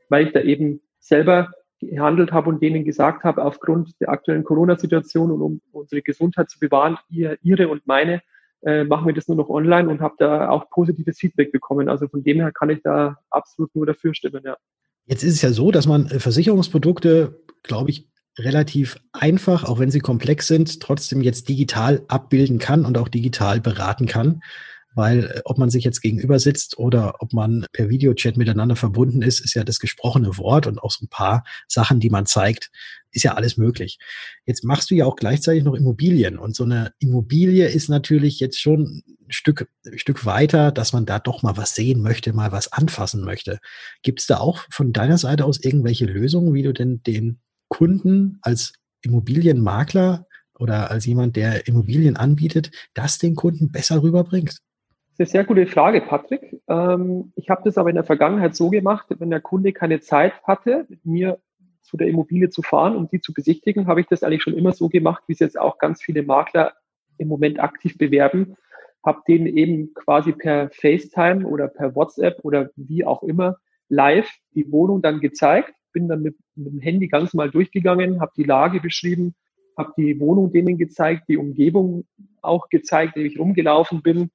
weil 0.09 0.27
ich 0.27 0.33
da 0.33 0.41
eben 0.41 0.81
selber 0.99 1.51
gehandelt 1.79 2.31
habe 2.31 2.49
und 2.49 2.61
denen 2.61 2.85
gesagt 2.85 3.23
habe, 3.25 3.43
aufgrund 3.43 3.99
der 3.99 4.09
aktuellen 4.09 4.45
Corona-Situation 4.45 5.31
und 5.31 5.41
um 5.41 5.61
unsere 5.71 6.01
Gesundheit 6.01 6.49
zu 6.49 6.59
bewahren, 6.59 6.97
ihr, 7.09 7.37
ihre 7.41 7.67
und 7.67 7.85
meine, 7.87 8.21
äh, 8.61 8.85
machen 8.85 9.07
wir 9.07 9.13
das 9.13 9.27
nur 9.27 9.35
noch 9.35 9.49
online 9.49 9.89
und 9.89 9.99
habe 9.99 10.15
da 10.17 10.49
auch 10.49 10.69
positives 10.69 11.19
Feedback 11.19 11.51
bekommen. 11.51 11.89
Also 11.89 12.07
von 12.07 12.23
dem 12.23 12.37
her 12.37 12.53
kann 12.53 12.69
ich 12.69 12.81
da 12.81 13.17
absolut 13.29 13.75
nur 13.75 13.85
dafür 13.85 14.13
stimmen, 14.13 14.41
ja. 14.45 14.55
Jetzt 15.05 15.23
ist 15.23 15.33
es 15.33 15.41
ja 15.41 15.49
so, 15.49 15.71
dass 15.71 15.85
man 15.85 16.07
äh, 16.07 16.19
Versicherungsprodukte, 16.19 17.41
glaube 17.61 17.89
ich, 17.89 18.07
relativ 18.37 18.97
einfach, 19.11 19.63
auch 19.63 19.79
wenn 19.79 19.91
sie 19.91 19.99
komplex 19.99 20.47
sind, 20.47 20.79
trotzdem 20.79 21.21
jetzt 21.21 21.49
digital 21.49 22.03
abbilden 22.07 22.59
kann 22.59 22.85
und 22.85 22.97
auch 22.97 23.07
digital 23.07 23.61
beraten 23.61 24.07
kann 24.07 24.41
weil 24.95 25.25
äh, 25.25 25.41
ob 25.45 25.57
man 25.57 25.69
sich 25.69 25.83
jetzt 25.83 26.01
gegenüber 26.01 26.39
sitzt 26.39 26.77
oder 26.77 27.15
ob 27.19 27.33
man 27.33 27.65
per 27.73 27.89
Videochat 27.89 28.37
miteinander 28.37 28.75
verbunden 28.75 29.21
ist, 29.21 29.39
ist 29.39 29.53
ja 29.53 29.63
das 29.63 29.79
gesprochene 29.79 30.37
Wort 30.37 30.67
und 30.67 30.79
auch 30.79 30.91
so 30.91 31.05
ein 31.05 31.09
paar 31.09 31.43
Sachen, 31.67 31.99
die 31.99 32.09
man 32.09 32.25
zeigt, 32.25 32.69
ist 33.11 33.23
ja 33.23 33.35
alles 33.35 33.57
möglich. 33.57 33.99
Jetzt 34.45 34.63
machst 34.63 34.89
du 34.89 34.95
ja 34.95 35.05
auch 35.05 35.15
gleichzeitig 35.15 35.63
noch 35.63 35.75
Immobilien 35.75 36.37
und 36.37 36.55
so 36.55 36.63
eine 36.63 36.93
Immobilie 36.99 37.67
ist 37.67 37.89
natürlich 37.89 38.39
jetzt 38.39 38.59
schon 38.59 39.03
ein 39.21 39.31
Stück, 39.31 39.67
ein 39.85 39.99
Stück 39.99 40.25
weiter, 40.25 40.71
dass 40.71 40.93
man 40.93 41.05
da 41.05 41.19
doch 41.19 41.43
mal 41.43 41.57
was 41.57 41.75
sehen 41.75 42.01
möchte, 42.01 42.33
mal 42.33 42.51
was 42.51 42.71
anfassen 42.71 43.23
möchte. 43.23 43.59
Gibt 44.01 44.21
es 44.21 44.27
da 44.27 44.37
auch 44.37 44.65
von 44.69 44.93
deiner 44.93 45.17
Seite 45.17 45.45
aus 45.45 45.59
irgendwelche 45.59 46.05
Lösungen, 46.05 46.53
wie 46.53 46.63
du 46.63 46.73
denn 46.73 47.01
den 47.03 47.39
Kunden 47.73 48.37
als 48.43 48.73
Immobilienmakler 49.01 50.27
oder 50.59 50.91
als 50.91 51.07
jemand, 51.07 51.35
der 51.35 51.67
Immobilien 51.67 52.15
anbietet, 52.15 52.69
das 52.93 53.17
den 53.17 53.35
Kunden 53.35 53.71
besser 53.71 54.03
rüberbringst? 54.03 54.59
Das 54.59 55.13
ist 55.13 55.19
eine 55.19 55.27
sehr 55.27 55.43
gute 55.43 55.65
Frage, 55.65 56.01
Patrick. 56.01 56.61
Ähm, 56.67 57.33
ich 57.35 57.49
habe 57.49 57.63
das 57.65 57.79
aber 57.79 57.89
in 57.89 57.95
der 57.95 58.03
Vergangenheit 58.03 58.55
so 58.55 58.69
gemacht, 58.69 59.07
wenn 59.09 59.31
der 59.31 59.41
Kunde 59.41 59.73
keine 59.73 60.01
Zeit 60.01 60.33
hatte, 60.43 60.85
mit 60.87 61.03
mir 61.03 61.39
zu 61.81 61.97
der 61.97 62.07
Immobilie 62.07 62.49
zu 62.49 62.61
fahren 62.61 62.95
um 62.95 63.09
die 63.09 63.19
zu 63.19 63.33
besichtigen, 63.33 63.87
habe 63.87 64.01
ich 64.01 64.07
das 64.07 64.21
eigentlich 64.21 64.43
schon 64.43 64.57
immer 64.57 64.71
so 64.71 64.87
gemacht, 64.87 65.23
wie 65.27 65.33
es 65.33 65.39
jetzt 65.39 65.59
auch 65.59 65.79
ganz 65.79 66.01
viele 66.01 66.21
Makler 66.21 66.73
im 67.17 67.27
Moment 67.27 67.59
aktiv 67.59 67.97
bewerben. 67.97 68.55
Habe 69.03 69.21
denen 69.27 69.47
eben 69.47 69.95
quasi 69.95 70.31
per 70.31 70.69
FaceTime 70.69 71.47
oder 71.47 71.67
per 71.67 71.95
WhatsApp 71.95 72.39
oder 72.43 72.69
wie 72.75 73.03
auch 73.03 73.23
immer 73.23 73.57
live 73.93 74.29
die 74.55 74.71
Wohnung 74.71 75.01
dann 75.01 75.19
gezeigt. 75.19 75.73
Bin 75.93 76.07
dann 76.07 76.21
mit, 76.21 76.35
mit 76.55 76.73
dem 76.73 76.79
Handy 76.79 77.07
ganz 77.07 77.33
mal 77.33 77.51
durchgegangen, 77.51 78.19
habe 78.19 78.31
die 78.35 78.43
Lage 78.43 78.79
beschrieben, 78.79 79.35
habe 79.77 79.93
die 79.97 80.19
Wohnung 80.19 80.51
denen 80.51 80.77
gezeigt, 80.77 81.25
die 81.27 81.37
Umgebung 81.37 82.05
auch 82.41 82.69
gezeigt, 82.69 83.15
wie 83.15 83.21
ich 83.21 83.39
rumgelaufen 83.39 84.01
bin 84.01 84.31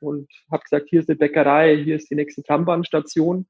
und 0.00 0.30
habe 0.50 0.62
gesagt, 0.62 0.86
hier 0.88 1.00
ist 1.00 1.08
eine 1.08 1.16
Bäckerei, 1.16 1.76
hier 1.76 1.96
ist 1.96 2.10
die 2.10 2.14
nächste 2.14 2.42
Trambahnstation. 2.42 3.46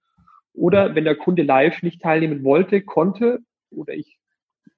Oder 0.52 0.94
wenn 0.94 1.04
der 1.04 1.16
Kunde 1.16 1.42
live 1.42 1.82
nicht 1.82 2.00
teilnehmen 2.00 2.44
wollte, 2.44 2.82
konnte 2.82 3.40
oder 3.70 3.92
ich 3.92 4.18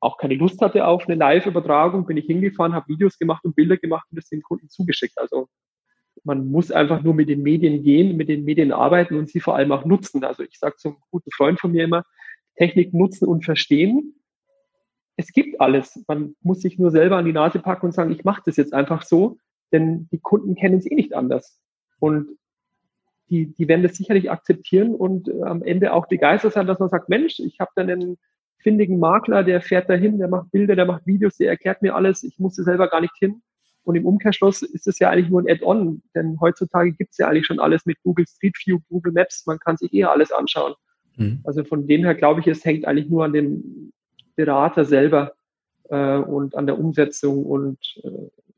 auch 0.00 0.18
keine 0.18 0.34
Lust 0.34 0.60
hatte 0.60 0.86
auf 0.86 1.06
eine 1.06 1.16
Live-Übertragung, 1.16 2.06
bin 2.06 2.16
ich 2.16 2.26
hingefahren, 2.26 2.74
habe 2.74 2.88
Videos 2.88 3.18
gemacht 3.18 3.44
und 3.44 3.56
Bilder 3.56 3.76
gemacht 3.76 4.06
und 4.10 4.16
das 4.16 4.28
den 4.28 4.42
Kunden 4.42 4.68
zugeschickt. 4.68 5.18
Also 5.18 5.48
man 6.26 6.48
muss 6.48 6.72
einfach 6.72 7.02
nur 7.02 7.14
mit 7.14 7.28
den 7.28 7.42
Medien 7.42 7.84
gehen, 7.84 8.16
mit 8.16 8.28
den 8.28 8.44
Medien 8.44 8.72
arbeiten 8.72 9.14
und 9.14 9.30
sie 9.30 9.38
vor 9.38 9.54
allem 9.54 9.70
auch 9.70 9.84
nutzen. 9.84 10.24
Also 10.24 10.42
ich 10.42 10.58
sage 10.58 10.74
zum 10.76 10.96
guten 11.10 11.30
Freund 11.30 11.60
von 11.60 11.70
mir 11.70 11.84
immer, 11.84 12.02
Technik 12.56 12.92
nutzen 12.92 13.28
und 13.28 13.44
verstehen. 13.44 14.14
Es 15.16 15.32
gibt 15.32 15.60
alles. 15.60 16.02
Man 16.08 16.34
muss 16.42 16.60
sich 16.60 16.78
nur 16.78 16.90
selber 16.90 17.16
an 17.16 17.24
die 17.24 17.32
Nase 17.32 17.60
packen 17.60 17.86
und 17.86 17.92
sagen, 17.92 18.10
ich 18.10 18.24
mache 18.24 18.42
das 18.44 18.56
jetzt 18.56 18.74
einfach 18.74 19.02
so, 19.02 19.38
denn 19.72 20.08
die 20.10 20.18
Kunden 20.18 20.56
kennen 20.56 20.78
es 20.78 20.90
eh 20.90 20.96
nicht 20.96 21.14
anders. 21.14 21.60
Und 22.00 22.36
die, 23.30 23.54
die 23.54 23.68
werden 23.68 23.84
das 23.84 23.96
sicherlich 23.96 24.30
akzeptieren 24.30 24.94
und 24.96 25.28
äh, 25.28 25.42
am 25.42 25.62
Ende 25.62 25.92
auch 25.92 26.08
begeistert 26.08 26.54
sein, 26.54 26.66
dass 26.66 26.80
man 26.80 26.88
sagt, 26.88 27.08
Mensch, 27.08 27.38
ich 27.38 27.60
habe 27.60 27.70
da 27.76 27.82
einen 27.82 28.18
findigen 28.58 28.98
Makler, 28.98 29.44
der 29.44 29.60
fährt 29.60 29.88
dahin, 29.88 30.18
der 30.18 30.28
macht 30.28 30.50
Bilder, 30.50 30.74
der 30.74 30.86
macht 30.86 31.06
Videos, 31.06 31.36
der 31.36 31.50
erklärt 31.50 31.82
mir 31.82 31.94
alles, 31.94 32.24
ich 32.24 32.38
musste 32.38 32.64
selber 32.64 32.88
gar 32.88 33.00
nicht 33.00 33.14
hin. 33.18 33.42
Und 33.86 33.94
im 33.94 34.04
Umkehrschluss 34.04 34.62
ist 34.62 34.88
es 34.88 34.98
ja 34.98 35.10
eigentlich 35.10 35.30
nur 35.30 35.40
ein 35.40 35.48
Add-on, 35.48 36.02
denn 36.12 36.38
heutzutage 36.40 36.90
gibt 36.92 37.12
es 37.12 37.18
ja 37.18 37.28
eigentlich 37.28 37.46
schon 37.46 37.60
alles 37.60 37.86
mit 37.86 38.02
Google 38.02 38.26
Street 38.26 38.56
View, 38.64 38.80
Google 38.88 39.12
Maps, 39.12 39.46
man 39.46 39.60
kann 39.60 39.76
sich 39.76 39.94
eher 39.94 40.10
alles 40.10 40.32
anschauen. 40.32 40.74
Mhm. 41.14 41.40
Also 41.44 41.62
von 41.62 41.86
dem 41.86 42.02
her 42.02 42.16
glaube 42.16 42.40
ich, 42.40 42.48
es 42.48 42.64
hängt 42.64 42.84
eigentlich 42.84 43.08
nur 43.08 43.24
an 43.24 43.32
dem 43.32 43.92
Berater 44.34 44.84
selber 44.84 45.34
äh, 45.88 46.16
und 46.16 46.56
an 46.56 46.66
der 46.66 46.80
Umsetzung 46.80 47.46
und 47.46 47.78
äh, 48.02 48.10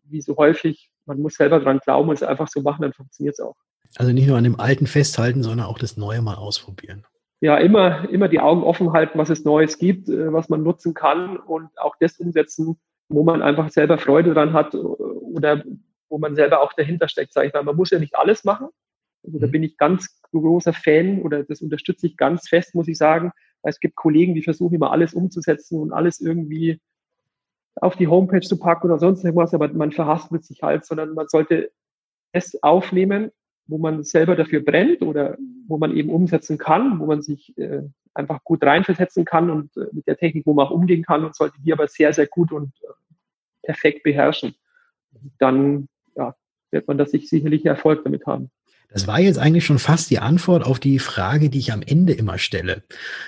wie 0.05 0.23
so 0.23 0.35
häufig, 0.39 0.91
man 1.05 1.21
muss 1.21 1.35
selber 1.35 1.61
dran 1.61 1.81
glauben 1.81 2.09
und 2.09 2.15
es 2.15 2.23
einfach 2.23 2.49
so 2.49 2.63
machen, 2.63 2.81
dann 2.81 2.95
funktioniert 2.95 3.35
es 3.35 3.41
auch. 3.41 3.57
Also 3.97 4.13
nicht 4.13 4.29
nur 4.29 4.39
an 4.39 4.45
dem 4.45 4.59
Alten 4.59 4.87
festhalten, 4.87 5.43
sondern 5.43 5.67
auch 5.67 5.79
das 5.79 5.99
Neue 5.99 6.23
mal 6.23 6.37
ausprobieren. 6.37 7.05
Ja, 7.41 7.59
immer, 7.59 8.09
immer 8.09 8.29
die 8.29 8.41
Augen 8.41 8.63
offen 8.63 8.95
halten, 8.95 9.19
was 9.19 9.29
es 9.29 9.45
Neues 9.45 9.77
gibt, 9.77 10.09
äh, 10.09 10.33
was 10.33 10.49
man 10.49 10.63
nutzen 10.63 10.95
kann 10.95 11.37
und 11.37 11.69
auch 11.79 11.97
das 12.01 12.19
umsetzen, 12.19 12.79
wo 13.09 13.23
man 13.23 13.43
einfach 13.43 13.71
selber 13.71 13.99
Freude 13.99 14.35
dran 14.35 14.53
hat 14.53 14.75
äh, 14.75 14.79
oder 14.79 15.63
wo 16.09 16.19
man 16.19 16.35
selber 16.35 16.61
auch 16.61 16.73
dahinter 16.73 17.09
steckt, 17.09 17.33
sage 17.33 17.49
ich 17.49 17.55
mal. 17.55 17.63
Man 17.63 17.77
muss 17.77 17.91
ja 17.91 17.99
nicht 17.99 18.17
alles 18.17 18.45
machen. 18.45 18.69
Also 19.25 19.39
da 19.39 19.47
mhm. 19.47 19.53
bin 19.53 19.63
ich 19.63 19.77
ganz 19.77 20.21
großer 20.33 20.73
Fan 20.73 21.23
oder 21.23 21.45
das 21.45 21.61
unterstütze 21.61 22.07
ich 22.07 22.17
ganz 22.17 22.49
fest, 22.49 22.75
muss 22.75 22.89
ich 22.89 22.99
sagen. 22.99 23.33
Es 23.63 23.81
gibt 23.81 23.97
Kollegen, 23.97 24.35
die 24.35 24.43
versuchen 24.43 24.75
immer 24.75 24.93
alles 24.93 25.15
umzusetzen 25.15 25.79
und 25.81 25.93
alles 25.93 26.21
irgendwie 26.21 26.81
auf 27.77 27.97
die 27.97 28.09
Homepage 28.09 28.41
zu 28.41 28.59
packen 28.59 28.87
oder 28.87 28.99
sonst 28.99 29.25
irgendwas, 29.25 29.55
aber 29.55 29.69
man 29.69 29.93
verhaspelt 29.93 30.45
sich 30.45 30.63
halt, 30.63 30.85
sondern 30.85 31.15
man 31.15 31.29
sollte 31.29 31.71
es 32.33 32.61
aufnehmen, 32.63 33.31
wo 33.67 33.79
man 33.79 34.03
selber 34.03 34.35
dafür 34.35 34.61
brennt 34.65 35.03
oder 35.03 35.37
wo 35.67 35.79
man 35.79 35.95
eben 35.95 36.11
umsetzen 36.11 36.59
kann, 36.59 36.99
wo 36.99 37.07
man 37.07 37.23
sich 37.23 37.57
äh, 37.59 37.83
einfach 38.19 38.43
gut 38.45 38.63
reinversetzen 38.65 39.25
kann 39.25 39.51
und 39.51 39.77
äh, 39.77 39.87
mit 39.93 40.07
der 40.07 40.17
Technik, 40.17 40.45
wo 40.47 40.53
man 40.53 40.67
auch 40.67 40.71
umgehen 40.71 41.05
kann 41.05 41.25
und 41.25 41.35
sollte 41.35 41.57
die 41.63 41.73
aber 41.73 41.89
sehr, 41.89 42.13
sehr 42.13 42.27
gut 42.27 42.53
und 42.53 42.73
äh, 42.83 42.93
perfekt 43.63 44.03
beherrschen. 44.03 44.55
Dann 45.39 45.89
ja, 46.17 46.35
wird 46.71 46.89
man 46.89 46.99
das 46.99 47.13
sich 47.13 47.29
sicherlich 47.29 47.65
Erfolg 47.65 48.05
damit 48.05 48.27
haben. 48.27 48.51
Das 48.91 49.07
war 49.07 49.21
jetzt 49.21 49.39
eigentlich 49.39 49.67
schon 49.67 49.79
fast 49.79 50.11
die 50.11 50.19
Antwort 50.19 50.65
auf 50.65 50.81
die 50.81 50.99
Frage, 50.99 51.51
die 51.51 51.59
ich 51.59 51.73
am 51.73 51.83
Ende 51.83 52.15
immer 52.15 52.39
stelle. 52.39 52.85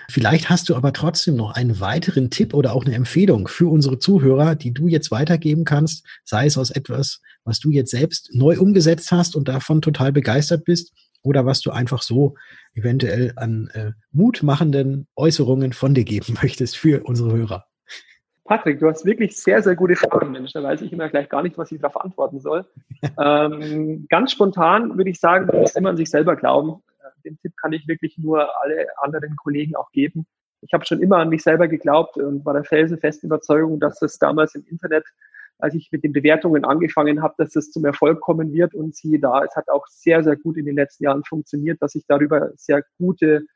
Vielleicht 0.08 0.48
hast 0.48 0.70
du 0.70 0.74
aber 0.74 0.94
trotzdem 0.94 1.36
noch 1.36 1.54
einen 1.54 1.80
weiteren 1.80 2.30
Tipp 2.30 2.54
oder 2.54 2.72
auch 2.72 2.86
eine 2.86 2.94
Empfehlung 2.94 3.46
für 3.46 3.68
unsere 3.68 3.98
Zuhörer, 3.98 4.54
die 4.54 4.72
du 4.72 4.88
jetzt 4.88 5.10
weitergeben 5.10 5.64
kannst, 5.64 6.06
sei 6.24 6.46
es 6.46 6.56
aus 6.56 6.70
etwas, 6.70 7.20
was 7.44 7.60
du 7.60 7.70
jetzt 7.70 7.90
selbst 7.90 8.30
neu 8.32 8.58
umgesetzt 8.58 9.12
hast 9.12 9.36
und 9.36 9.48
davon 9.48 9.82
total 9.82 10.12
begeistert 10.12 10.64
bist, 10.64 10.94
oder 11.22 11.46
was 11.46 11.60
du 11.60 11.70
einfach 11.70 12.02
so 12.02 12.34
eventuell 12.74 13.32
an 13.36 13.70
äh, 13.74 13.92
mutmachenden 14.12 15.06
Äußerungen 15.16 15.72
von 15.72 15.94
dir 15.94 16.04
geben 16.04 16.36
möchtest 16.42 16.76
für 16.76 17.04
unsere 17.04 17.32
Hörer. 17.32 17.66
Patrick, 18.44 18.80
du 18.80 18.88
hast 18.88 19.04
wirklich 19.04 19.36
sehr, 19.36 19.62
sehr 19.62 19.76
gute 19.76 19.94
Fragen, 19.94 20.32
Mensch. 20.32 20.52
Da 20.52 20.60
weiß 20.60 20.82
ich 20.82 20.92
immer 20.92 21.08
gleich 21.08 21.28
gar 21.28 21.42
nicht, 21.42 21.56
was 21.56 21.70
ich 21.70 21.80
darauf 21.80 22.00
antworten 22.00 22.40
soll. 22.40 22.64
ähm, 23.18 24.06
ganz 24.08 24.32
spontan 24.32 24.96
würde 24.96 25.10
ich 25.10 25.20
sagen, 25.20 25.46
man 25.46 25.60
muss 25.60 25.76
immer 25.76 25.90
an 25.90 25.96
sich 25.96 26.10
selber 26.10 26.34
glauben. 26.34 26.82
Äh, 26.98 27.22
den 27.24 27.38
Tipp 27.38 27.52
kann 27.60 27.72
ich 27.72 27.86
wirklich 27.86 28.18
nur 28.18 28.48
alle 28.60 28.86
anderen 28.96 29.36
Kollegen 29.36 29.76
auch 29.76 29.92
geben. 29.92 30.26
Ich 30.62 30.72
habe 30.72 30.84
schon 30.84 31.00
immer 31.00 31.18
an 31.18 31.28
mich 31.28 31.44
selber 31.44 31.68
geglaubt 31.68 32.16
und 32.16 32.44
war 32.44 32.54
der 32.54 32.64
felsenfesten 32.64 33.28
Überzeugung, 33.28 33.78
dass 33.78 34.02
es 34.02 34.18
damals 34.18 34.56
im 34.56 34.64
Internet, 34.66 35.04
als 35.60 35.74
ich 35.74 35.90
mit 35.92 36.04
den 36.04 36.12
Bewertungen 36.12 36.64
angefangen 36.64 37.22
habe, 37.22 37.34
dass 37.38 37.56
es 37.56 37.70
zum 37.70 37.84
Erfolg 37.84 38.20
kommen 38.20 38.52
wird. 38.52 38.74
Und 38.74 38.94
siehe 38.94 39.18
da, 39.18 39.44
es 39.44 39.54
hat 39.56 39.68
auch 39.68 39.86
sehr, 39.86 40.22
sehr 40.24 40.36
gut 40.36 40.56
in 40.56 40.66
den 40.66 40.76
letzten 40.76 41.04
Jahren 41.04 41.24
funktioniert, 41.24 41.80
dass 41.82 41.94
ich 41.94 42.04
darüber 42.06 42.50
sehr 42.56 42.84
gute, 42.98 43.46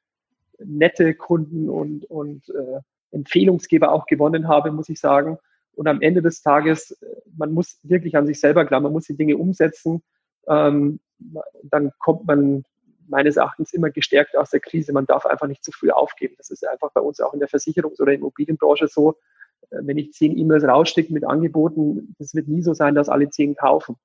nette 0.59 1.15
Kunden 1.15 1.69
und, 1.69 2.05
und 2.07 2.49
äh, 2.49 2.81
Empfehlungsgeber 3.11 3.93
auch 3.93 4.07
gewonnen 4.07 4.49
habe, 4.49 4.73
muss 4.73 4.89
ich 4.89 5.01
sagen. 5.01 5.39
Und 5.75 5.89
am 5.89 6.03
Ende 6.03 6.23
des 6.23 6.43
Tages, 6.43 6.93
äh, 6.93 7.07
man 7.37 7.53
muss 7.53 7.79
wirklich 7.83 8.17
an 8.17 8.27
sich 8.27 8.41
selber 8.41 8.65
glauben, 8.65 8.85
man 8.85 8.93
muss 8.93 9.07
die 9.07 9.17
Dinge 9.17 9.37
umsetzen. 9.37 10.03
Ähm, 10.47 11.01
dann 11.63 11.93
kommt 11.99 12.27
man 12.27 12.65
meines 13.09 13.37
Erachtens 13.37 13.73
immer 13.73 13.91
gestärkt 13.91 14.37
aus 14.37 14.51
der 14.51 14.61
Krise. 14.61 14.93
Man 14.93 15.07
darf 15.07 15.27
einfach 15.27 15.47
nicht 15.47 15.65
zu 15.65 15.73
früh 15.73 15.91
aufgeben. 15.91 16.35
Das 16.39 16.51
ist 16.51 16.67
einfach 16.67 16.91
bei 16.93 17.01
uns 17.01 17.21
auch 17.21 17.35
in 17.35 17.41
der 17.41 17.49
Versicherungs- 17.49 18.01
oder 18.01 18.13
Immobilienbranche 18.13 18.89
so. 18.89 19.17
Wenn 19.71 19.99
ich 19.99 20.13
zehn 20.13 20.37
E-Mails 20.37 20.65
rausschicke 20.65 21.13
mit 21.13 21.25
Angeboten, 21.25 22.15
das 22.19 22.35
wird 22.35 22.49
nie 22.49 22.63
so 22.63 22.75
sein, 22.75 22.95
dass 22.95 23.09
alle 23.09 23.31
zehn 23.31 23.55
kaufen. 23.55 23.97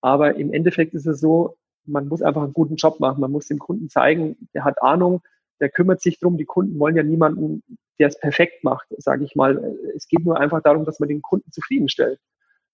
Aber 0.00 0.36
im 0.36 0.52
Endeffekt 0.52 0.94
ist 0.94 1.06
es 1.06 1.20
so, 1.20 1.56
man 1.84 2.08
muss 2.08 2.22
einfach 2.22 2.42
einen 2.42 2.52
guten 2.52 2.76
Job 2.76 3.00
machen. 3.00 3.20
Man 3.20 3.32
muss 3.32 3.48
dem 3.48 3.58
Kunden 3.58 3.88
zeigen, 3.88 4.36
der 4.54 4.64
hat 4.64 4.82
Ahnung, 4.82 5.22
der 5.60 5.70
kümmert 5.70 6.00
sich 6.00 6.20
drum. 6.20 6.36
Die 6.36 6.44
Kunden 6.44 6.78
wollen 6.78 6.96
ja 6.96 7.02
niemanden, 7.02 7.62
der 7.98 8.08
es 8.08 8.18
perfekt 8.18 8.62
macht, 8.62 8.86
sage 8.98 9.24
ich 9.24 9.34
mal. 9.34 9.76
Es 9.96 10.06
geht 10.06 10.24
nur 10.24 10.38
einfach 10.38 10.62
darum, 10.62 10.84
dass 10.84 11.00
man 11.00 11.08
den 11.08 11.22
Kunden 11.22 11.50
zufriedenstellt. 11.50 12.20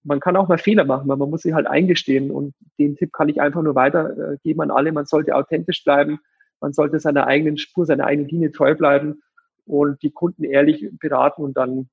Man 0.03 0.21
kann 0.21 0.37
auch 0.37 0.49
mal 0.49 0.59
Fehler 0.59 0.85
machen, 0.85 1.11
aber 1.11 1.17
man 1.17 1.31
muss 1.31 1.43
sie 1.43 1.55
halt 1.55 1.67
eingestehen. 1.67 2.31
Und 2.31 2.55
den 2.79 2.97
Tipp 2.97 3.13
kann 3.13 3.31
ich 3.31 3.41
einfach 3.41 3.63
nur 3.63 3.75
weitergeben 3.75 4.61
an 4.61 4.71
alle. 4.71 4.93
Man 4.93 5.07
sollte 5.07 5.35
authentisch 5.35 5.83
bleiben. 5.83 6.19
Man 6.61 6.73
sollte 6.75 7.01
seiner 7.01 7.27
eigenen 7.27 7.57
Spur, 7.57 7.87
seiner 7.87 8.05
eigenen 8.05 8.29
Linie 8.29 8.53
treu 8.53 8.75
bleiben 8.75 9.23
und 9.65 10.03
die 10.03 10.11
Kunden 10.11 10.45
ehrlich 10.45 10.91
beraten. 10.99 11.43
Und 11.43 11.57
dann 11.57 11.89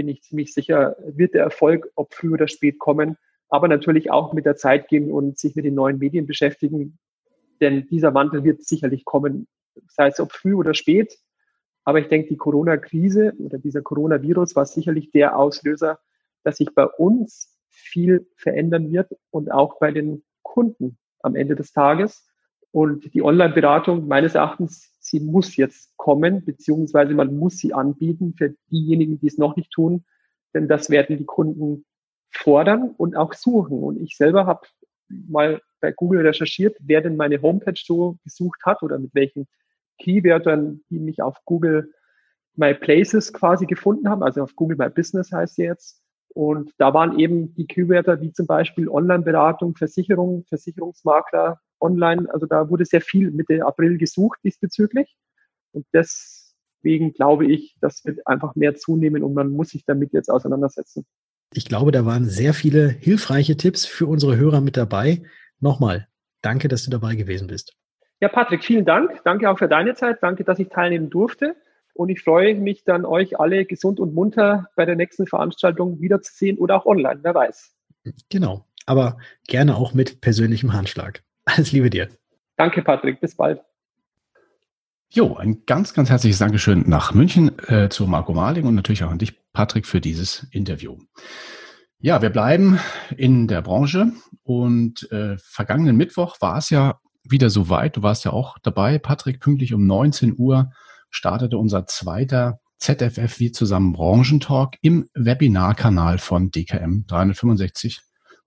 bin 0.00 0.08
ich 0.08 0.22
ziemlich 0.22 0.54
sicher, 0.54 0.96
wird 1.04 1.34
der 1.34 1.44
Erfolg, 1.44 1.90
ob 1.94 2.14
früh 2.14 2.32
oder 2.32 2.48
spät 2.48 2.78
kommen. 2.78 3.16
Aber 3.50 3.68
natürlich 3.68 4.10
auch 4.10 4.32
mit 4.32 4.46
der 4.46 4.56
Zeit 4.56 4.88
gehen 4.88 5.12
und 5.12 5.38
sich 5.38 5.54
mit 5.56 5.64
den 5.64 5.74
neuen 5.74 5.98
Medien 5.98 6.26
beschäftigen. 6.26 6.98
Denn 7.60 7.86
dieser 7.88 8.14
Wandel 8.14 8.42
wird 8.44 8.62
sicherlich 8.62 9.04
kommen 9.04 9.46
sei 9.88 10.08
es 10.08 10.20
ob 10.20 10.32
früh 10.32 10.54
oder 10.54 10.74
spät. 10.74 11.18
Aber 11.84 12.00
ich 12.00 12.08
denke, 12.08 12.28
die 12.28 12.36
Corona-Krise 12.36 13.34
oder 13.38 13.58
dieser 13.58 13.82
Coronavirus 13.82 14.54
war 14.56 14.66
sicherlich 14.66 15.10
der 15.10 15.36
Auslöser, 15.36 15.98
dass 16.44 16.56
sich 16.56 16.74
bei 16.74 16.86
uns 16.86 17.58
viel 17.68 18.28
verändern 18.36 18.90
wird 18.90 19.10
und 19.30 19.50
auch 19.50 19.78
bei 19.78 19.90
den 19.90 20.22
Kunden 20.42 20.98
am 21.20 21.36
Ende 21.36 21.56
des 21.56 21.72
Tages. 21.72 22.29
Und 22.72 23.12
die 23.14 23.22
Online-Beratung 23.22 24.06
meines 24.06 24.34
Erachtens, 24.34 24.94
sie 25.00 25.20
muss 25.20 25.56
jetzt 25.56 25.96
kommen, 25.96 26.44
beziehungsweise 26.44 27.14
man 27.14 27.36
muss 27.36 27.58
sie 27.58 27.74
anbieten 27.74 28.34
für 28.36 28.54
diejenigen, 28.70 29.18
die 29.18 29.26
es 29.26 29.38
noch 29.38 29.56
nicht 29.56 29.72
tun, 29.72 30.04
denn 30.54 30.68
das 30.68 30.90
werden 30.90 31.18
die 31.18 31.24
Kunden 31.24 31.84
fordern 32.30 32.94
und 32.96 33.16
auch 33.16 33.34
suchen. 33.34 33.82
Und 33.82 34.00
ich 34.00 34.16
selber 34.16 34.46
habe 34.46 34.66
mal 35.08 35.60
bei 35.80 35.92
Google 35.92 36.26
recherchiert, 36.26 36.76
wer 36.80 37.00
denn 37.00 37.16
meine 37.16 37.42
Homepage 37.42 37.80
so 37.82 38.18
gesucht 38.24 38.60
hat 38.64 38.82
oder 38.82 38.98
mit 38.98 39.14
welchen 39.14 39.48
Keywörtern, 39.98 40.82
die 40.90 41.00
mich 41.00 41.22
auf 41.22 41.38
Google 41.44 41.92
My 42.54 42.74
Places 42.74 43.32
quasi 43.32 43.66
gefunden 43.66 44.08
haben, 44.08 44.22
also 44.22 44.42
auf 44.42 44.54
Google 44.54 44.76
My 44.76 44.90
Business 44.90 45.32
heißt 45.32 45.56
sie 45.56 45.64
jetzt. 45.64 46.02
Und 46.32 46.72
da 46.78 46.94
waren 46.94 47.18
eben 47.18 47.54
die 47.54 47.66
Keywörter 47.66 48.20
wie 48.20 48.32
zum 48.32 48.46
Beispiel 48.46 48.88
Online-Beratung, 48.88 49.74
Versicherung, 49.74 50.44
Versicherungsmakler, 50.48 51.60
Online. 51.80 52.28
Also 52.32 52.46
da 52.46 52.68
wurde 52.70 52.84
sehr 52.84 53.00
viel 53.00 53.30
Mitte 53.30 53.64
April 53.64 53.98
gesucht 53.98 54.40
diesbezüglich. 54.44 55.16
Und 55.72 55.86
deswegen 55.92 57.12
glaube 57.12 57.46
ich, 57.46 57.76
das 57.80 58.04
wird 58.04 58.26
einfach 58.26 58.54
mehr 58.54 58.76
zunehmen 58.76 59.22
und 59.22 59.34
man 59.34 59.50
muss 59.50 59.70
sich 59.70 59.84
damit 59.84 60.12
jetzt 60.12 60.30
auseinandersetzen. 60.30 61.06
Ich 61.52 61.64
glaube, 61.64 61.90
da 61.90 62.06
waren 62.06 62.26
sehr 62.26 62.54
viele 62.54 62.88
hilfreiche 62.88 63.56
Tipps 63.56 63.84
für 63.84 64.06
unsere 64.06 64.36
Hörer 64.36 64.60
mit 64.60 64.76
dabei. 64.76 65.22
Nochmal, 65.58 66.06
danke, 66.42 66.68
dass 66.68 66.84
du 66.84 66.90
dabei 66.90 67.16
gewesen 67.16 67.48
bist. 67.48 67.74
Ja, 68.20 68.28
Patrick, 68.28 68.64
vielen 68.64 68.84
Dank. 68.84 69.20
Danke 69.24 69.50
auch 69.50 69.58
für 69.58 69.68
deine 69.68 69.94
Zeit. 69.94 70.18
Danke, 70.20 70.44
dass 70.44 70.58
ich 70.58 70.68
teilnehmen 70.68 71.10
durfte. 71.10 71.56
Und 71.94 72.08
ich 72.08 72.22
freue 72.22 72.54
mich 72.54 72.84
dann, 72.84 73.04
euch 73.04 73.40
alle 73.40 73.64
gesund 73.64 73.98
und 73.98 74.14
munter 74.14 74.68
bei 74.76 74.84
der 74.84 74.96
nächsten 74.96 75.26
Veranstaltung 75.26 76.00
wiederzusehen 76.00 76.58
oder 76.58 76.76
auch 76.76 76.86
online, 76.86 77.20
wer 77.22 77.34
weiß. 77.34 77.74
Genau, 78.28 78.64
aber 78.86 79.18
gerne 79.48 79.76
auch 79.76 79.92
mit 79.92 80.20
persönlichem 80.20 80.72
Handschlag. 80.72 81.22
Alles 81.44 81.72
Liebe 81.72 81.90
dir. 81.90 82.08
Danke, 82.56 82.82
Patrick. 82.82 83.20
Bis 83.20 83.34
bald. 83.34 83.60
Jo, 85.12 85.36
ein 85.36 85.64
ganz, 85.66 85.92
ganz 85.92 86.08
herzliches 86.08 86.38
Dankeschön 86.38 86.84
nach 86.86 87.14
München 87.14 87.58
äh, 87.66 87.88
zu 87.88 88.06
Marco 88.06 88.32
Marling 88.32 88.66
und 88.66 88.76
natürlich 88.76 89.02
auch 89.02 89.10
an 89.10 89.18
dich, 89.18 89.34
Patrick, 89.52 89.86
für 89.86 90.00
dieses 90.00 90.46
Interview. 90.52 90.98
Ja, 91.98 92.22
wir 92.22 92.30
bleiben 92.30 92.78
in 93.16 93.48
der 93.48 93.60
Branche 93.60 94.12
und 94.44 95.10
äh, 95.10 95.36
vergangenen 95.38 95.96
Mittwoch 95.96 96.36
war 96.40 96.58
es 96.58 96.70
ja 96.70 97.00
wieder 97.24 97.50
soweit. 97.50 97.96
Du 97.96 98.02
warst 98.02 98.24
ja 98.24 98.32
auch 98.32 98.56
dabei, 98.62 98.98
Patrick, 98.98 99.40
pünktlich 99.40 99.74
um 99.74 99.86
19 99.86 100.36
Uhr 100.38 100.70
startete 101.10 101.58
unser 101.58 101.86
zweiter 101.86 102.60
ZFF 102.78 103.40
wie 103.40 103.52
zusammen 103.52 103.92
Branchentalk 103.92 104.76
im 104.80 105.08
Webinarkanal 105.14 106.18
von 106.18 106.50
DKM 106.50 107.04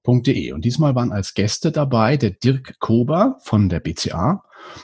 365.de. 0.05 0.51
Und 0.53 0.65
diesmal 0.65 0.95
waren 0.95 1.11
als 1.11 1.33
Gäste 1.33 1.71
dabei 1.71 2.17
der 2.17 2.31
Dirk 2.31 2.79
Kober 2.79 3.37
von 3.43 3.69
der 3.69 3.79
BCA 3.79 4.43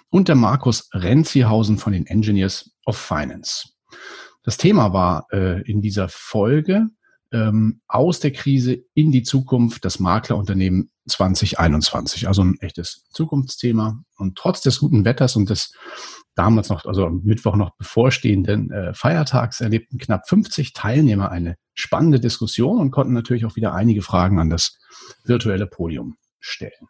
und 0.10 0.28
der 0.28 0.36
Markus 0.36 0.90
Renzihausen 0.94 1.78
von 1.78 1.94
den 1.94 2.06
Engineers 2.06 2.72
of 2.86 2.98
Finance. 2.98 3.70
Das 4.44 4.58
Thema 4.58 4.94
war 4.94 5.28
äh, 5.32 5.62
in 5.70 5.82
dieser 5.82 6.10
Folge 6.10 6.88
ähm, 7.32 7.82
aus 7.88 8.20
der 8.20 8.32
Krise 8.32 8.84
in 8.94 9.12
die 9.12 9.24
Zukunft 9.24 9.86
das 9.86 10.00
Maklerunternehmen 10.00 10.92
2021. 11.08 12.28
Also 12.28 12.44
ein 12.44 12.58
echtes 12.62 13.06
Zukunftsthema. 13.12 14.02
Und 14.18 14.38
trotz 14.38 14.62
des 14.62 14.80
guten 14.80 15.06
Wetters 15.06 15.36
und 15.36 15.50
des 15.50 15.74
damals 16.40 16.70
noch, 16.70 16.86
also 16.86 17.06
am 17.06 17.22
Mittwoch 17.24 17.58
noch 17.58 17.76
bevorstehenden 17.76 18.72
äh, 18.72 18.94
Feiertags 18.94 19.60
erlebten 19.60 19.98
knapp 19.98 20.28
50 20.30 20.72
Teilnehmer 20.72 21.32
eine 21.32 21.58
spannende 21.74 22.22
Diskussion 22.22 22.80
und 22.80 22.92
konnten 22.92 23.14
natürlich 23.14 23.46
auch 23.46 23.58
wieder 23.58 23.74
einige 23.74 24.02
Fragen 24.02 24.40
an 24.40 24.50
das 24.50 24.80
virtuelle 25.26 25.68
Podium 25.68 26.16
stellen. 26.40 26.88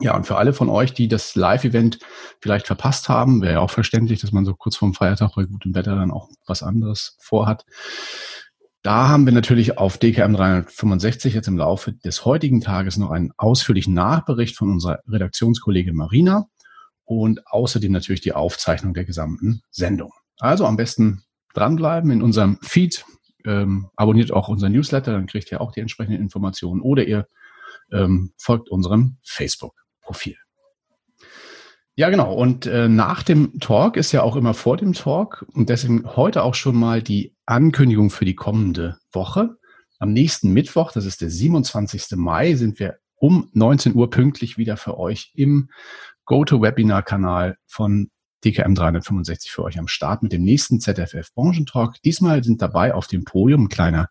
Ja, 0.00 0.16
und 0.16 0.26
für 0.26 0.36
alle 0.36 0.52
von 0.52 0.68
euch, 0.68 0.92
die 0.92 1.06
das 1.06 1.36
Live-Event 1.36 2.00
vielleicht 2.40 2.66
verpasst 2.66 3.08
haben, 3.08 3.42
wäre 3.42 3.54
ja 3.54 3.60
auch 3.60 3.70
verständlich, 3.70 4.20
dass 4.20 4.32
man 4.32 4.44
so 4.44 4.54
kurz 4.54 4.76
vorm 4.76 4.94
Feiertag 4.94 5.36
bei 5.36 5.44
gutem 5.44 5.74
Wetter 5.76 5.94
dann 5.94 6.10
auch 6.10 6.28
was 6.46 6.64
anderes 6.64 7.16
vorhat. 7.20 7.64
Da 8.82 9.08
haben 9.08 9.24
wir 9.24 9.32
natürlich 9.32 9.78
auf 9.78 9.98
DKM 9.98 10.34
365 10.34 11.34
jetzt 11.34 11.48
im 11.48 11.58
Laufe 11.58 11.92
des 11.92 12.24
heutigen 12.24 12.60
Tages 12.60 12.96
noch 12.96 13.10
einen 13.10 13.32
ausführlichen 13.36 13.94
Nachbericht 13.94 14.56
von 14.56 14.70
unserer 14.70 15.00
Redaktionskollegin 15.06 15.94
Marina 15.94 16.48
und 17.08 17.46
außerdem 17.46 17.90
natürlich 17.90 18.20
die 18.20 18.34
Aufzeichnung 18.34 18.92
der 18.92 19.06
gesamten 19.06 19.62
Sendung. 19.70 20.12
Also 20.38 20.66
am 20.66 20.76
besten 20.76 21.22
dranbleiben 21.54 22.10
in 22.10 22.22
unserem 22.22 22.58
Feed. 22.62 23.04
Ähm, 23.46 23.88
abonniert 23.96 24.30
auch 24.30 24.48
unseren 24.48 24.72
Newsletter, 24.72 25.12
dann 25.12 25.26
kriegt 25.26 25.50
ihr 25.50 25.62
auch 25.62 25.72
die 25.72 25.80
entsprechenden 25.80 26.20
Informationen 26.20 26.82
oder 26.82 27.06
ihr 27.06 27.26
ähm, 27.92 28.34
folgt 28.36 28.68
unserem 28.68 29.16
Facebook-Profil. 29.24 30.36
Ja, 31.94 32.10
genau. 32.10 32.34
Und 32.34 32.66
äh, 32.66 32.88
nach 32.88 33.22
dem 33.22 33.58
Talk 33.58 33.96
ist 33.96 34.12
ja 34.12 34.22
auch 34.22 34.36
immer 34.36 34.52
vor 34.52 34.76
dem 34.76 34.92
Talk 34.92 35.46
und 35.54 35.70
deswegen 35.70 36.04
heute 36.14 36.42
auch 36.42 36.54
schon 36.54 36.76
mal 36.76 37.02
die 37.02 37.34
Ankündigung 37.46 38.10
für 38.10 38.26
die 38.26 38.34
kommende 38.34 38.98
Woche. 39.12 39.56
Am 39.98 40.12
nächsten 40.12 40.52
Mittwoch, 40.52 40.92
das 40.92 41.06
ist 41.06 41.22
der 41.22 41.30
27. 41.30 42.16
Mai, 42.16 42.54
sind 42.54 42.78
wir 42.78 42.98
um 43.16 43.48
19 43.52 43.94
Uhr 43.94 44.10
pünktlich 44.10 44.58
wieder 44.58 44.76
für 44.76 44.98
euch 44.98 45.32
im 45.34 45.70
GoToWebinar-Kanal 46.28 47.56
von 47.66 48.10
DKM 48.44 48.74
365 48.74 49.50
für 49.50 49.64
euch 49.64 49.78
am 49.78 49.88
Start 49.88 50.22
mit 50.22 50.32
dem 50.32 50.44
nächsten 50.44 50.78
ZFF 50.78 51.32
Branchentalk. 51.34 52.00
Diesmal 52.02 52.44
sind 52.44 52.60
dabei 52.62 52.94
auf 52.94 53.06
dem 53.06 53.24
Podium 53.24 53.64
ein 53.64 53.68
kleiner, 53.68 54.08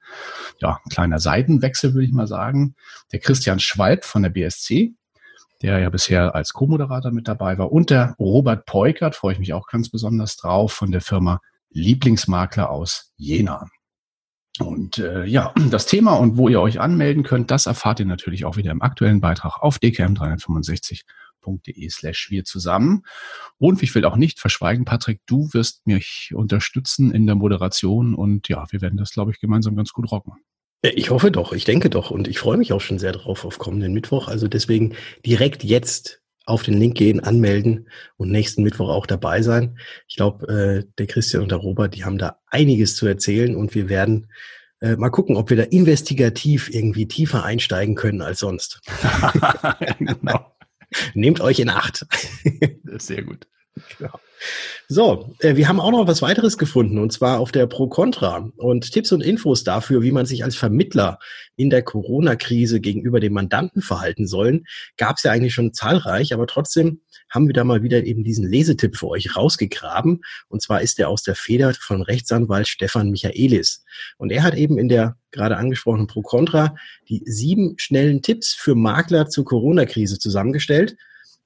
ja, 0.59 0.79
ein 0.83 0.89
kleiner 0.89 1.19
Seitenwechsel, 1.19 1.93
würde 1.93 2.05
ich 2.05 2.11
mal 2.11 2.27
sagen. 2.27 2.75
Der 3.11 3.19
Christian 3.19 3.59
Schwalb 3.59 4.03
von 4.03 4.23
der 4.23 4.31
BSC, 4.31 4.93
der 5.61 5.79
ja 5.79 5.89
bisher 5.89 6.35
als 6.35 6.53
Co-Moderator 6.53 7.11
mit 7.11 7.27
dabei 7.27 7.57
war, 7.57 7.71
und 7.71 7.91
der 7.91 8.15
Robert 8.19 8.65
Peukert, 8.65 9.15
freue 9.15 9.33
ich 9.33 9.39
mich 9.39 9.53
auch 9.53 9.67
ganz 9.67 9.89
besonders 9.89 10.35
drauf, 10.37 10.73
von 10.73 10.91
der 10.91 11.01
Firma 11.01 11.39
Lieblingsmakler 11.69 12.71
aus 12.71 13.13
Jena. 13.15 13.67
Und 14.59 14.97
äh, 14.97 15.23
ja, 15.25 15.53
das 15.69 15.85
Thema 15.85 16.13
und 16.13 16.35
wo 16.35 16.49
ihr 16.49 16.59
euch 16.59 16.79
anmelden 16.79 17.21
könnt, 17.21 17.51
das 17.51 17.67
erfahrt 17.67 17.99
ihr 17.99 18.07
natürlich 18.07 18.43
auch 18.43 18.57
wieder 18.57 18.71
im 18.71 18.81
aktuellen 18.81 19.21
Beitrag 19.21 19.61
auf 19.61 19.77
DKM 19.77 20.15
365 20.15 21.05
www.ftf.de 21.47 21.89
slash 21.89 22.29
wir 22.29 22.43
zusammen. 22.43 23.03
Und 23.57 23.81
ich 23.83 23.93
will 23.95 24.05
auch 24.05 24.15
nicht 24.15 24.39
verschweigen, 24.39 24.85
Patrick, 24.85 25.21
du 25.25 25.49
wirst 25.53 25.87
mich 25.87 26.31
unterstützen 26.33 27.11
in 27.11 27.25
der 27.25 27.35
Moderation 27.35 28.13
und 28.13 28.47
ja, 28.49 28.65
wir 28.71 28.81
werden 28.81 28.97
das, 28.97 29.11
glaube 29.11 29.31
ich, 29.31 29.39
gemeinsam 29.39 29.75
ganz 29.75 29.93
gut 29.93 30.11
rocken. 30.11 30.33
Ich 30.83 31.09
hoffe 31.09 31.31
doch, 31.31 31.53
ich 31.53 31.65
denke 31.65 31.89
doch 31.89 32.11
und 32.11 32.27
ich 32.27 32.37
freue 32.37 32.57
mich 32.57 32.71
auch 32.71 32.81
schon 32.81 32.99
sehr 32.99 33.11
drauf 33.11 33.45
auf 33.45 33.57
kommenden 33.57 33.93
Mittwoch. 33.93 34.27
Also 34.27 34.47
deswegen 34.47 34.95
direkt 35.25 35.63
jetzt 35.63 36.21
auf 36.45 36.63
den 36.63 36.75
Link 36.75 36.95
gehen, 36.95 37.19
anmelden 37.19 37.89
und 38.15 38.31
nächsten 38.31 38.63
Mittwoch 38.63 38.89
auch 38.89 39.05
dabei 39.05 39.41
sein. 39.41 39.79
Ich 40.07 40.15
glaube, 40.15 40.47
äh, 40.47 40.89
der 40.97 41.07
Christian 41.07 41.43
und 41.43 41.51
der 41.51 41.57
Robert, 41.57 41.95
die 41.95 42.05
haben 42.05 42.17
da 42.17 42.39
einiges 42.45 42.95
zu 42.95 43.05
erzählen 43.05 43.55
und 43.55 43.75
wir 43.75 43.89
werden 43.89 44.27
äh, 44.79 44.95
mal 44.95 45.09
gucken, 45.09 45.35
ob 45.35 45.49
wir 45.49 45.57
da 45.57 45.63
investigativ 45.63 46.73
irgendwie 46.73 47.07
tiefer 47.07 47.43
einsteigen 47.43 47.95
können 47.95 48.21
als 48.21 48.39
sonst. 48.39 48.79
genau. 49.99 50.56
Nehmt 51.13 51.41
euch 51.41 51.59
in 51.59 51.69
Acht. 51.69 52.05
Sehr 52.97 53.23
gut. 53.23 53.47
So, 54.87 55.33
äh, 55.39 55.55
wir 55.55 55.67
haben 55.67 55.79
auch 55.79 55.91
noch 55.91 56.07
was 56.07 56.21
weiteres 56.21 56.57
gefunden 56.57 56.99
und 56.99 57.11
zwar 57.11 57.39
auf 57.39 57.51
der 57.51 57.65
Pro 57.65 57.87
Contra 57.87 58.49
und 58.57 58.91
Tipps 58.91 59.11
und 59.11 59.21
Infos 59.21 59.63
dafür, 59.63 60.03
wie 60.03 60.11
man 60.11 60.25
sich 60.25 60.43
als 60.43 60.55
Vermittler 60.55 61.19
in 61.55 61.69
der 61.69 61.81
Corona-Krise 61.81 62.79
gegenüber 62.79 63.19
dem 63.19 63.33
Mandanten 63.33 63.81
verhalten 63.81 64.27
sollen, 64.27 64.65
gab 64.95 65.17
es 65.17 65.23
ja 65.23 65.31
eigentlich 65.31 65.53
schon 65.53 65.73
zahlreich, 65.73 66.33
aber 66.33 66.45
trotzdem 66.45 67.01
haben 67.29 67.47
wir 67.47 67.53
da 67.53 67.63
mal 67.63 67.83
wieder 67.83 68.03
eben 68.05 68.23
diesen 68.23 68.47
Lesetipp 68.47 68.95
für 68.95 69.09
euch 69.09 69.35
rausgegraben. 69.35 70.21
Und 70.47 70.61
zwar 70.61 70.81
ist 70.81 70.97
der 70.97 71.09
aus 71.09 71.23
der 71.23 71.35
Feder 71.35 71.73
von 71.73 72.01
Rechtsanwalt 72.01 72.67
Stefan 72.67 73.09
Michaelis. 73.09 73.83
Und 74.17 74.31
er 74.31 74.43
hat 74.43 74.55
eben 74.55 74.77
in 74.77 74.87
der 74.87 75.17
gerade 75.31 75.57
angesprochenen 75.57 76.07
Pro 76.07 76.21
Contra 76.21 76.75
die 77.09 77.23
sieben 77.25 77.73
schnellen 77.77 78.21
Tipps 78.21 78.53
für 78.53 78.75
Makler 78.75 79.27
zur 79.27 79.45
Corona-Krise 79.45 80.19
zusammengestellt. 80.19 80.95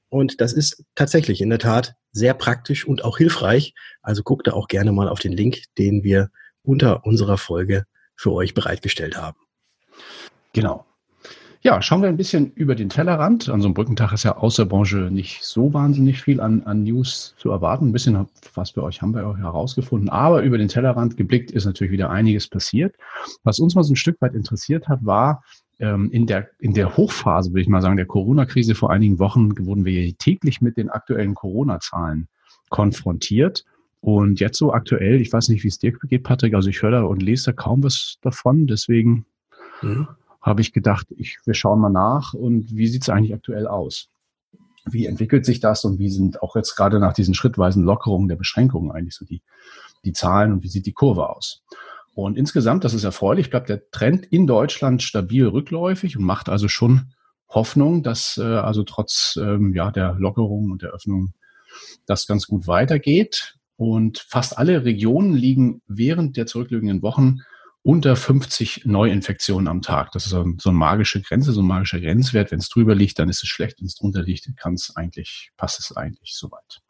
Und 0.09 0.41
das 0.41 0.53
ist 0.53 0.83
tatsächlich 0.93 1.41
in 1.41 1.49
der 1.49 1.59
Tat 1.59 1.95
sehr 2.11 2.33
praktisch 2.33 2.85
und 2.85 3.03
auch 3.03 3.17
hilfreich. 3.17 3.73
Also 4.01 4.23
guckt 4.23 4.47
da 4.47 4.53
auch 4.53 4.67
gerne 4.67 4.91
mal 4.91 5.07
auf 5.07 5.19
den 5.19 5.31
Link, 5.31 5.63
den 5.77 6.03
wir 6.03 6.29
unter 6.63 7.05
unserer 7.05 7.37
Folge 7.37 7.85
für 8.15 8.31
euch 8.31 8.53
bereitgestellt 8.53 9.17
haben. 9.17 9.37
Genau. 10.53 10.85
Ja, 11.63 11.79
schauen 11.79 12.01
wir 12.01 12.09
ein 12.09 12.17
bisschen 12.17 12.51
über 12.53 12.73
den 12.73 12.89
Tellerrand. 12.89 13.47
An 13.47 13.61
so 13.61 13.67
einem 13.67 13.75
Brückentag 13.75 14.11
ist 14.13 14.23
ja 14.23 14.35
aus 14.35 14.55
der 14.55 14.65
Branche 14.65 15.09
nicht 15.11 15.43
so 15.43 15.71
wahnsinnig 15.75 16.19
viel 16.19 16.41
an, 16.41 16.63
an 16.63 16.83
News 16.83 17.35
zu 17.37 17.51
erwarten. 17.51 17.89
Ein 17.89 17.91
bisschen 17.91 18.27
was 18.55 18.71
bei 18.71 18.81
euch 18.81 19.03
haben 19.03 19.13
wir 19.13 19.27
auch 19.27 19.37
herausgefunden. 19.37 20.09
Aber 20.09 20.41
über 20.41 20.57
den 20.57 20.69
Tellerrand 20.69 21.17
geblickt 21.17 21.51
ist 21.51 21.65
natürlich 21.65 21.91
wieder 21.91 22.09
einiges 22.09 22.47
passiert. 22.47 22.95
Was 23.43 23.59
uns 23.59 23.75
mal 23.75 23.83
so 23.83 23.93
ein 23.93 23.95
Stück 23.95 24.19
weit 24.21 24.33
interessiert 24.33 24.87
hat, 24.87 25.05
war, 25.05 25.43
in 25.81 26.27
der, 26.27 26.49
in 26.59 26.73
der 26.73 26.95
Hochphase, 26.95 27.51
würde 27.51 27.61
ich 27.61 27.67
mal 27.67 27.81
sagen, 27.81 27.97
der 27.97 28.05
Corona-Krise 28.05 28.75
vor 28.75 28.91
einigen 28.91 29.19
Wochen 29.19 29.65
wurden 29.65 29.83
wir 29.83 30.15
täglich 30.17 30.61
mit 30.61 30.77
den 30.77 30.89
aktuellen 30.89 31.33
Corona-Zahlen 31.33 32.27
konfrontiert. 32.69 33.65
Und 33.99 34.39
jetzt 34.39 34.57
so 34.57 34.73
aktuell, 34.73 35.21
ich 35.21 35.33
weiß 35.33 35.49
nicht, 35.49 35.63
wie 35.63 35.67
es 35.67 35.79
dir 35.79 35.91
geht, 35.91 36.23
Patrick, 36.23 36.53
also 36.53 36.69
ich 36.69 36.81
höre 36.81 36.91
da 36.91 37.03
und 37.03 37.21
lese 37.21 37.45
da 37.45 37.51
kaum 37.53 37.83
was 37.83 38.17
davon. 38.21 38.67
Deswegen 38.67 39.25
mhm 39.81 40.07
habe 40.41 40.61
ich 40.61 40.73
gedacht, 40.73 41.07
ich, 41.15 41.37
wir 41.45 41.53
schauen 41.53 41.79
mal 41.79 41.89
nach 41.89 42.33
und 42.33 42.75
wie 42.75 42.87
sieht 42.87 43.03
es 43.03 43.09
eigentlich 43.09 43.33
aktuell 43.33 43.67
aus? 43.67 44.09
Wie 44.85 45.05
entwickelt 45.05 45.45
sich 45.45 45.59
das 45.59 45.85
und 45.85 45.99
wie 45.99 46.09
sind 46.09 46.41
auch 46.41 46.55
jetzt 46.55 46.75
gerade 46.75 46.99
nach 46.99 47.13
diesen 47.13 47.35
schrittweisen 47.35 47.83
Lockerungen 47.83 48.27
der 48.27 48.35
Beschränkungen 48.35 48.91
eigentlich 48.91 49.15
so 49.15 49.25
die, 49.25 49.43
die 50.03 50.13
Zahlen 50.13 50.51
und 50.51 50.63
wie 50.63 50.67
sieht 50.67 50.87
die 50.87 50.93
Kurve 50.93 51.29
aus? 51.29 51.61
Und 52.13 52.37
insgesamt, 52.37 52.83
das 52.83 52.93
ist 52.93 53.03
erfreulich, 53.03 53.49
bleibt 53.49 53.69
der 53.69 53.89
Trend 53.91 54.25
in 54.25 54.47
Deutschland 54.47 55.01
stabil 55.01 55.47
rückläufig 55.47 56.17
und 56.17 56.23
macht 56.23 56.49
also 56.49 56.67
schon 56.67 57.13
Hoffnung, 57.47 58.03
dass 58.03 58.37
äh, 58.37 58.43
also 58.43 58.83
trotz 58.83 59.37
ähm, 59.41 59.73
ja, 59.73 59.91
der 59.91 60.15
Lockerung 60.15 60.71
und 60.71 60.81
der 60.81 60.91
Öffnung 60.91 61.33
das 62.05 62.27
ganz 62.27 62.47
gut 62.47 62.67
weitergeht. 62.67 63.55
Und 63.77 64.19
fast 64.19 64.57
alle 64.57 64.85
Regionen 64.85 65.33
liegen 65.33 65.81
während 65.87 66.37
der 66.37 66.45
zurückliegenden 66.45 67.01
Wochen 67.01 67.39
unter 67.83 68.15
50 68.15 68.85
Neuinfektionen 68.85 69.67
am 69.67 69.81
Tag. 69.81 70.11
Das 70.11 70.25
ist 70.25 70.31
so, 70.31 70.43
eine 70.43 70.77
magische 70.77 71.21
Grenze, 71.21 71.51
so 71.51 71.61
ein 71.61 71.67
magischer 71.67 71.99
Grenzwert. 71.99 72.51
Wenn 72.51 72.59
es 72.59 72.69
drüber 72.69 72.93
liegt, 72.93 73.17
dann 73.17 73.29
ist 73.29 73.41
es 73.41 73.49
schlecht. 73.49 73.79
Wenn 73.79 73.87
es 73.87 73.95
drunter 73.95 74.21
liegt, 74.21 74.55
kann 74.57 74.75
es 74.75 74.95
eigentlich, 74.95 75.51
passt 75.57 75.79
es 75.79 75.95
eigentlich 75.95 76.35
soweit. 76.35 76.81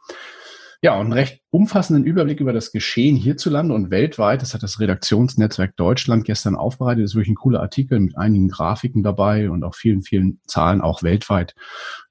Ja, 0.84 0.96
und 0.96 1.06
einen 1.06 1.14
recht 1.14 1.42
umfassenden 1.52 2.06
Überblick 2.06 2.40
über 2.40 2.54
das 2.54 2.72
Geschehen 2.72 3.16
hierzulande 3.16 3.76
und 3.76 3.92
weltweit. 3.92 4.42
Das 4.42 4.56
hat 4.56 4.64
das 4.64 4.80
Redaktionsnetzwerk 4.80 5.76
Deutschland 5.76 6.26
gestern 6.26 6.56
aufbereitet. 6.56 7.04
Das 7.04 7.12
ist 7.12 7.16
wirklich 7.16 7.34
ein 7.34 7.36
cooler 7.36 7.62
Artikel 7.62 8.00
mit 8.00 8.18
einigen 8.18 8.48
Grafiken 8.48 9.04
dabei 9.04 9.52
und 9.52 9.64
auch 9.64 9.76
vielen, 9.76 10.02
vielen 10.02 10.40
Zahlen, 10.48 10.82
auch 10.82 11.04
weltweit. 11.04 11.54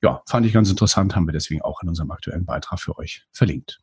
Ja, 0.03 0.23
fand 0.29 0.47
ich 0.47 0.53
ganz 0.53 0.71
interessant, 0.71 1.17
haben 1.17 1.27
wir 1.27 1.33
deswegen 1.33 1.63
auch 1.63 1.83
in 1.83 1.89
unserem 1.89 2.13
aktuellen 2.13 2.45
Beitrag 2.45 2.79
für 2.79 2.97
euch 2.97 3.25
verlinkt 3.33 3.81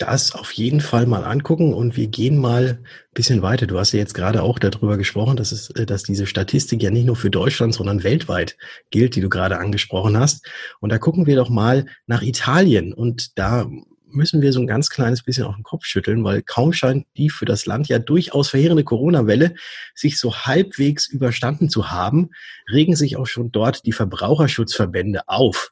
das 0.00 0.34
auf 0.34 0.50
jeden 0.52 0.80
Fall 0.80 1.06
mal 1.06 1.24
angucken 1.24 1.74
und 1.74 1.96
wir 1.96 2.08
gehen 2.08 2.38
mal 2.38 2.80
ein 2.82 3.14
bisschen 3.14 3.42
weiter. 3.42 3.66
Du 3.66 3.78
hast 3.78 3.92
ja 3.92 3.98
jetzt 3.98 4.14
gerade 4.14 4.42
auch 4.42 4.58
darüber 4.58 4.96
gesprochen, 4.96 5.36
dass 5.36 5.52
es, 5.52 5.70
äh, 5.70 5.84
dass 5.84 6.02
diese 6.02 6.26
Statistik 6.26 6.82
ja 6.82 6.90
nicht 6.90 7.06
nur 7.06 7.16
für 7.16 7.30
Deutschland, 7.30 7.74
sondern 7.74 8.02
weltweit 8.02 8.56
gilt, 8.90 9.14
die 9.14 9.20
du 9.20 9.28
gerade 9.28 9.58
angesprochen 9.58 10.18
hast. 10.18 10.46
Und 10.80 10.90
da 10.90 10.98
gucken 10.98 11.26
wir 11.26 11.36
doch 11.36 11.50
mal 11.50 11.84
nach 12.06 12.22
Italien 12.22 12.94
und 12.94 13.38
da 13.38 13.68
müssen 14.12 14.42
wir 14.42 14.52
so 14.52 14.60
ein 14.60 14.66
ganz 14.66 14.88
kleines 14.90 15.22
bisschen 15.22 15.44
auf 15.44 15.54
den 15.54 15.62
Kopf 15.62 15.84
schütteln, 15.84 16.24
weil 16.24 16.42
kaum 16.42 16.72
scheint 16.72 17.06
die 17.16 17.30
für 17.30 17.44
das 17.44 17.66
Land 17.66 17.88
ja 17.88 17.98
durchaus 17.98 18.48
verheerende 18.48 18.82
Corona-Welle 18.82 19.54
sich 19.94 20.18
so 20.18 20.34
halbwegs 20.34 21.06
überstanden 21.06 21.68
zu 21.68 21.90
haben, 21.90 22.30
regen 22.72 22.96
sich 22.96 23.16
auch 23.16 23.26
schon 23.26 23.52
dort 23.52 23.86
die 23.86 23.92
Verbraucherschutzverbände 23.92 25.28
auf, 25.28 25.70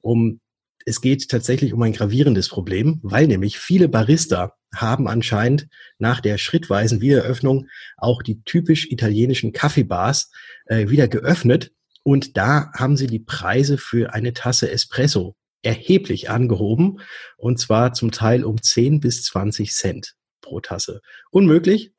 um 0.00 0.40
es 0.88 1.02
geht 1.02 1.28
tatsächlich 1.28 1.74
um 1.74 1.82
ein 1.82 1.92
gravierendes 1.92 2.48
Problem, 2.48 2.98
weil 3.02 3.26
nämlich 3.26 3.58
viele 3.58 3.88
Barista 3.88 4.54
haben 4.74 5.06
anscheinend 5.06 5.68
nach 5.98 6.20
der 6.20 6.38
schrittweisen 6.38 7.00
Wiedereröffnung 7.02 7.66
auch 7.98 8.22
die 8.22 8.42
typisch 8.42 8.90
italienischen 8.90 9.52
Kaffeebars 9.52 10.30
äh, 10.66 10.88
wieder 10.88 11.06
geöffnet. 11.06 11.72
Und 12.04 12.38
da 12.38 12.70
haben 12.74 12.96
sie 12.96 13.06
die 13.06 13.18
Preise 13.18 13.76
für 13.76 14.14
eine 14.14 14.32
Tasse 14.32 14.70
Espresso 14.70 15.36
erheblich 15.62 16.30
angehoben. 16.30 17.00
Und 17.36 17.58
zwar 17.58 17.92
zum 17.92 18.10
Teil 18.10 18.44
um 18.44 18.62
10 18.62 19.00
bis 19.00 19.24
20 19.24 19.72
Cent 19.72 20.14
pro 20.40 20.60
Tasse. 20.60 21.02
Unmöglich, 21.30 21.92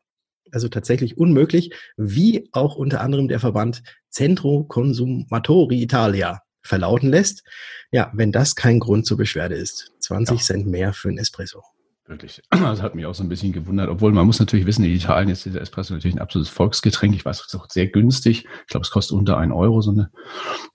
also 0.51 0.67
tatsächlich 0.67 1.17
unmöglich, 1.17 1.75
wie 1.95 2.49
auch 2.53 2.75
unter 2.75 3.01
anderem 3.01 3.27
der 3.27 3.39
Verband 3.39 3.83
Centro 4.09 4.63
Consumatori 4.63 5.79
Italia 5.83 6.41
verlauten 6.61 7.09
lässt. 7.09 7.43
Ja, 7.91 8.11
wenn 8.13 8.31
das 8.31 8.55
kein 8.55 8.79
Grund 8.79 9.05
zur 9.05 9.17
Beschwerde 9.17 9.55
ist. 9.55 9.91
20 10.01 10.39
ja. 10.39 10.43
Cent 10.43 10.67
mehr 10.67 10.93
für 10.93 11.09
ein 11.09 11.17
Espresso. 11.17 11.63
Wirklich. 12.09 12.41
Das 12.59 12.81
hat 12.81 12.95
mich 12.95 13.05
auch 13.05 13.15
so 13.15 13.23
ein 13.23 13.29
bisschen 13.29 13.53
gewundert. 13.53 13.89
Obwohl 13.89 14.11
man 14.11 14.25
muss 14.25 14.39
natürlich 14.39 14.65
wissen, 14.65 14.83
in 14.83 14.91
Italien 14.91 15.29
ist 15.29 15.45
dieser 15.45 15.61
Espresso 15.61 15.93
natürlich 15.93 16.15
ein 16.15 16.21
absolutes 16.21 16.51
Volksgetränk. 16.51 17.15
Ich 17.15 17.25
weiß, 17.25 17.39
es 17.39 17.47
ist 17.47 17.59
auch 17.59 17.67
sehr 17.69 17.87
günstig. 17.87 18.45
Ich 18.61 18.67
glaube, 18.67 18.83
es 18.83 18.91
kostet 18.91 19.17
unter 19.17 19.37
ein 19.37 19.51
Euro 19.51 19.81
so 19.81 19.91
eine, 19.91 20.11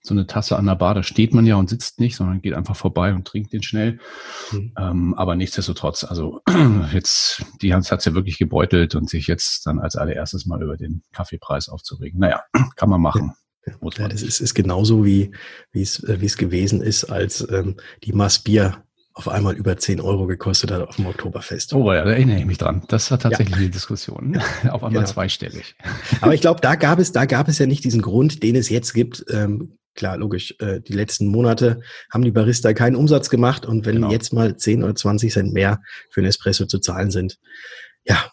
so 0.00 0.14
eine 0.14 0.26
Tasse 0.26 0.56
an 0.56 0.66
der 0.66 0.76
Bar. 0.76 0.94
Da 0.94 1.02
steht 1.02 1.34
man 1.34 1.46
ja 1.46 1.56
und 1.56 1.68
sitzt 1.68 2.00
nicht, 2.00 2.16
sondern 2.16 2.40
geht 2.40 2.54
einfach 2.54 2.76
vorbei 2.76 3.14
und 3.14 3.26
trinkt 3.26 3.52
den 3.52 3.62
schnell. 3.62 3.98
Mhm. 4.52 4.72
Ähm, 4.78 5.14
aber 5.14 5.36
nichtsdestotrotz, 5.36 6.04
also 6.04 6.40
jetzt, 6.92 7.44
die 7.62 7.74
hat 7.74 7.90
es 7.90 8.04
ja 8.04 8.14
wirklich 8.14 8.38
gebeutelt 8.38 8.94
und 8.94 9.10
sich 9.10 9.26
jetzt 9.26 9.66
dann 9.66 9.78
als 9.78 9.96
allererstes 9.96 10.46
mal 10.46 10.62
über 10.62 10.76
den 10.76 11.02
Kaffeepreis 11.12 11.68
aufzuregen. 11.68 12.20
Naja, 12.20 12.42
kann 12.76 12.88
man 12.88 13.00
machen. 13.00 13.34
Ja. 13.66 13.74
Ja, 13.96 14.08
das 14.08 14.22
ist, 14.22 14.40
ist 14.40 14.54
genauso 14.54 15.04
wie, 15.04 15.30
wie 15.72 15.82
es, 15.82 16.02
äh, 16.04 16.20
wie 16.20 16.26
es 16.26 16.36
gewesen 16.36 16.82
ist, 16.82 17.04
als 17.04 17.46
ähm, 17.50 17.76
die 18.02 18.12
Mass 18.12 18.38
Bier 18.38 18.84
auf 19.14 19.28
einmal 19.28 19.54
über 19.54 19.76
10 19.76 20.00
Euro 20.00 20.26
gekostet 20.26 20.72
hat 20.72 20.86
auf 20.86 20.96
dem 20.96 21.06
Oktoberfest. 21.06 21.72
Oh 21.72 21.92
ja, 21.92 22.04
da 22.04 22.10
erinnere 22.10 22.38
ich 22.38 22.46
mich 22.46 22.58
dran. 22.58 22.82
Das 22.88 23.10
war 23.12 23.18
tatsächlich 23.18 23.56
ja. 23.56 23.62
die 23.62 23.70
Diskussion. 23.70 24.36
auf 24.64 24.82
einmal 24.82 25.02
genau. 25.02 25.06
zweistellig. 25.06 25.76
Aber 26.20 26.34
ich 26.34 26.40
glaube, 26.40 26.60
da 26.62 26.74
gab 26.74 26.98
es, 26.98 27.12
da 27.12 27.24
gab 27.24 27.48
es 27.48 27.58
ja 27.58 27.66
nicht 27.66 27.84
diesen 27.84 28.02
Grund, 28.02 28.42
den 28.42 28.56
es 28.56 28.68
jetzt 28.68 28.92
gibt. 28.92 29.24
Ähm, 29.30 29.78
klar, 29.94 30.16
logisch, 30.16 30.56
äh, 30.58 30.80
die 30.80 30.94
letzten 30.94 31.28
Monate 31.28 31.80
haben 32.12 32.24
die 32.24 32.32
Barista 32.32 32.72
keinen 32.74 32.96
Umsatz 32.96 33.30
gemacht 33.30 33.64
und 33.64 33.86
wenn 33.86 33.96
genau. 33.96 34.10
jetzt 34.10 34.32
mal 34.32 34.56
10 34.56 34.82
oder 34.82 34.96
20 34.96 35.32
Cent 35.32 35.52
mehr 35.52 35.80
für 36.10 36.20
ein 36.20 36.26
Espresso 36.26 36.66
zu 36.66 36.80
zahlen 36.80 37.12
sind, 37.12 37.38
ja, 38.04 38.32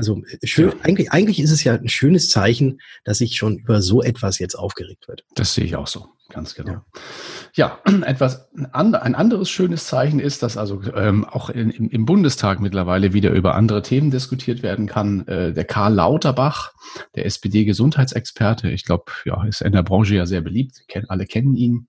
also 0.00 0.22
äh, 0.24 0.46
schön, 0.46 0.72
eigentlich, 0.82 1.12
eigentlich 1.12 1.40
ist 1.40 1.50
es 1.50 1.62
ja 1.62 1.74
ein 1.74 1.88
schönes 1.88 2.30
Zeichen, 2.30 2.80
dass 3.04 3.18
sich 3.18 3.36
schon 3.36 3.58
über 3.58 3.82
so 3.82 4.02
etwas 4.02 4.38
jetzt 4.38 4.54
aufgeregt 4.54 5.08
wird. 5.08 5.24
Das 5.34 5.52
sehe 5.52 5.64
ich 5.64 5.76
auch 5.76 5.86
so, 5.86 6.06
ganz 6.30 6.54
genau. 6.54 6.82
Ja, 7.54 7.78
ja 7.84 7.92
etwas 8.06 8.48
ein 8.72 8.94
anderes 8.94 9.50
schönes 9.50 9.84
Zeichen 9.84 10.18
ist, 10.18 10.42
dass 10.42 10.56
also 10.56 10.80
ähm, 10.94 11.26
auch 11.26 11.50
in, 11.50 11.70
im 11.70 12.06
Bundestag 12.06 12.60
mittlerweile 12.60 13.12
wieder 13.12 13.30
über 13.30 13.54
andere 13.54 13.82
Themen 13.82 14.10
diskutiert 14.10 14.62
werden 14.62 14.86
kann. 14.86 15.28
Äh, 15.28 15.52
der 15.52 15.64
Karl 15.64 15.92
Lauterbach, 15.92 16.72
der 17.14 17.26
SPD-Gesundheitsexperte, 17.26 18.70
ich 18.70 18.86
glaube, 18.86 19.12
ja, 19.26 19.44
ist 19.44 19.60
in 19.60 19.72
der 19.72 19.82
Branche 19.82 20.14
ja 20.14 20.24
sehr 20.24 20.40
beliebt, 20.40 20.82
alle 21.08 21.26
kennen 21.26 21.56
ihn. 21.56 21.88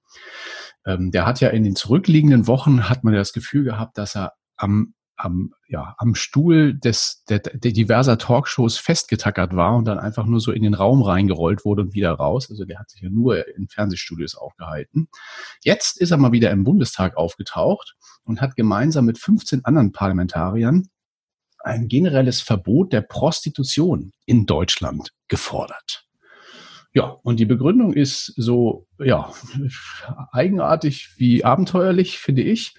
Ähm, 0.86 1.12
der 1.12 1.26
hat 1.26 1.40
ja 1.40 1.48
in 1.48 1.64
den 1.64 1.78
zurückliegenden 1.78 2.46
Wochen 2.48 2.90
hat 2.90 3.06
man 3.06 3.14
ja 3.14 3.20
das 3.20 3.32
Gefühl 3.32 3.64
gehabt, 3.64 3.98
dass 3.98 4.18
er 4.18 4.34
am 4.58 4.96
am, 5.24 5.54
ja, 5.68 5.96
am 5.98 6.16
Stuhl 6.16 6.74
des, 6.74 7.24
der, 7.30 7.40
der 7.40 7.72
diverser 7.72 8.18
Talkshows 8.18 8.78
festgetackert 8.78 9.56
war 9.56 9.76
und 9.76 9.86
dann 9.86 10.00
einfach 10.00 10.26
nur 10.26 10.40
so 10.40 10.52
in 10.52 10.64
den 10.64 10.74
Raum 10.74 11.02
reingerollt 11.02 11.66
wurde 11.66 11.84
und 11.84 11.94
wieder 11.94 12.12
raus. 12.12 12.50
Also 12.50 12.66
der 12.66 12.80
hat 12.80 12.90
sich 12.90 13.02
ja 13.02 13.10
nur 13.10 13.48
in 13.56 13.68
Fernsehstudios 13.68 14.36
aufgehalten. 14.36 15.08
Jetzt 15.64 16.00
ist 16.00 16.12
er 16.12 16.18
mal 16.18 16.32
wieder 16.32 16.52
im 16.52 16.64
Bundestag 16.64 17.18
aufgetaucht 17.18 17.96
und 18.24 18.42
hat 18.42 18.56
gemeinsam 18.56 19.06
mit 19.06 19.18
15 19.18 19.66
anderen 19.66 19.92
Parlamentariern 19.92 20.88
ein 21.60 21.88
generelles 21.88 22.42
Verbot 22.42 22.92
der 22.92 23.02
Prostitution 23.02 24.14
in 24.26 24.46
Deutschland 24.46 25.14
gefordert. 25.28 26.06
Ja, 26.94 27.18
und 27.24 27.40
die 27.40 27.46
Begründung 27.46 27.94
ist 27.94 28.34
so, 28.36 28.88
ja, 29.00 29.32
eigenartig 30.32 31.12
wie 31.18 31.46
abenteuerlich, 31.46 32.18
finde 32.18 32.42
ich. 32.42 32.74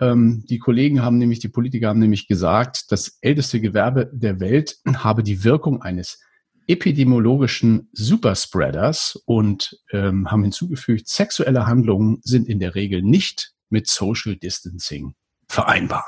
Ähm, 0.00 0.44
die 0.48 0.58
Kollegen 0.58 1.02
haben 1.02 1.18
nämlich, 1.18 1.38
die 1.38 1.48
Politiker 1.48 1.88
haben 1.88 2.00
nämlich 2.00 2.28
gesagt, 2.28 2.90
das 2.90 3.18
älteste 3.20 3.60
Gewerbe 3.60 4.10
der 4.12 4.40
Welt 4.40 4.76
habe 4.94 5.22
die 5.22 5.44
Wirkung 5.44 5.82
eines 5.82 6.20
epidemiologischen 6.68 7.88
Superspreaders 7.92 9.22
und 9.24 9.78
ähm, 9.92 10.30
haben 10.30 10.42
hinzugefügt, 10.42 11.08
sexuelle 11.08 11.66
Handlungen 11.66 12.18
sind 12.22 12.48
in 12.48 12.58
der 12.58 12.74
Regel 12.74 13.02
nicht 13.02 13.52
mit 13.70 13.86
Social 13.86 14.36
Distancing 14.36 15.14
vereinbar. 15.48 16.04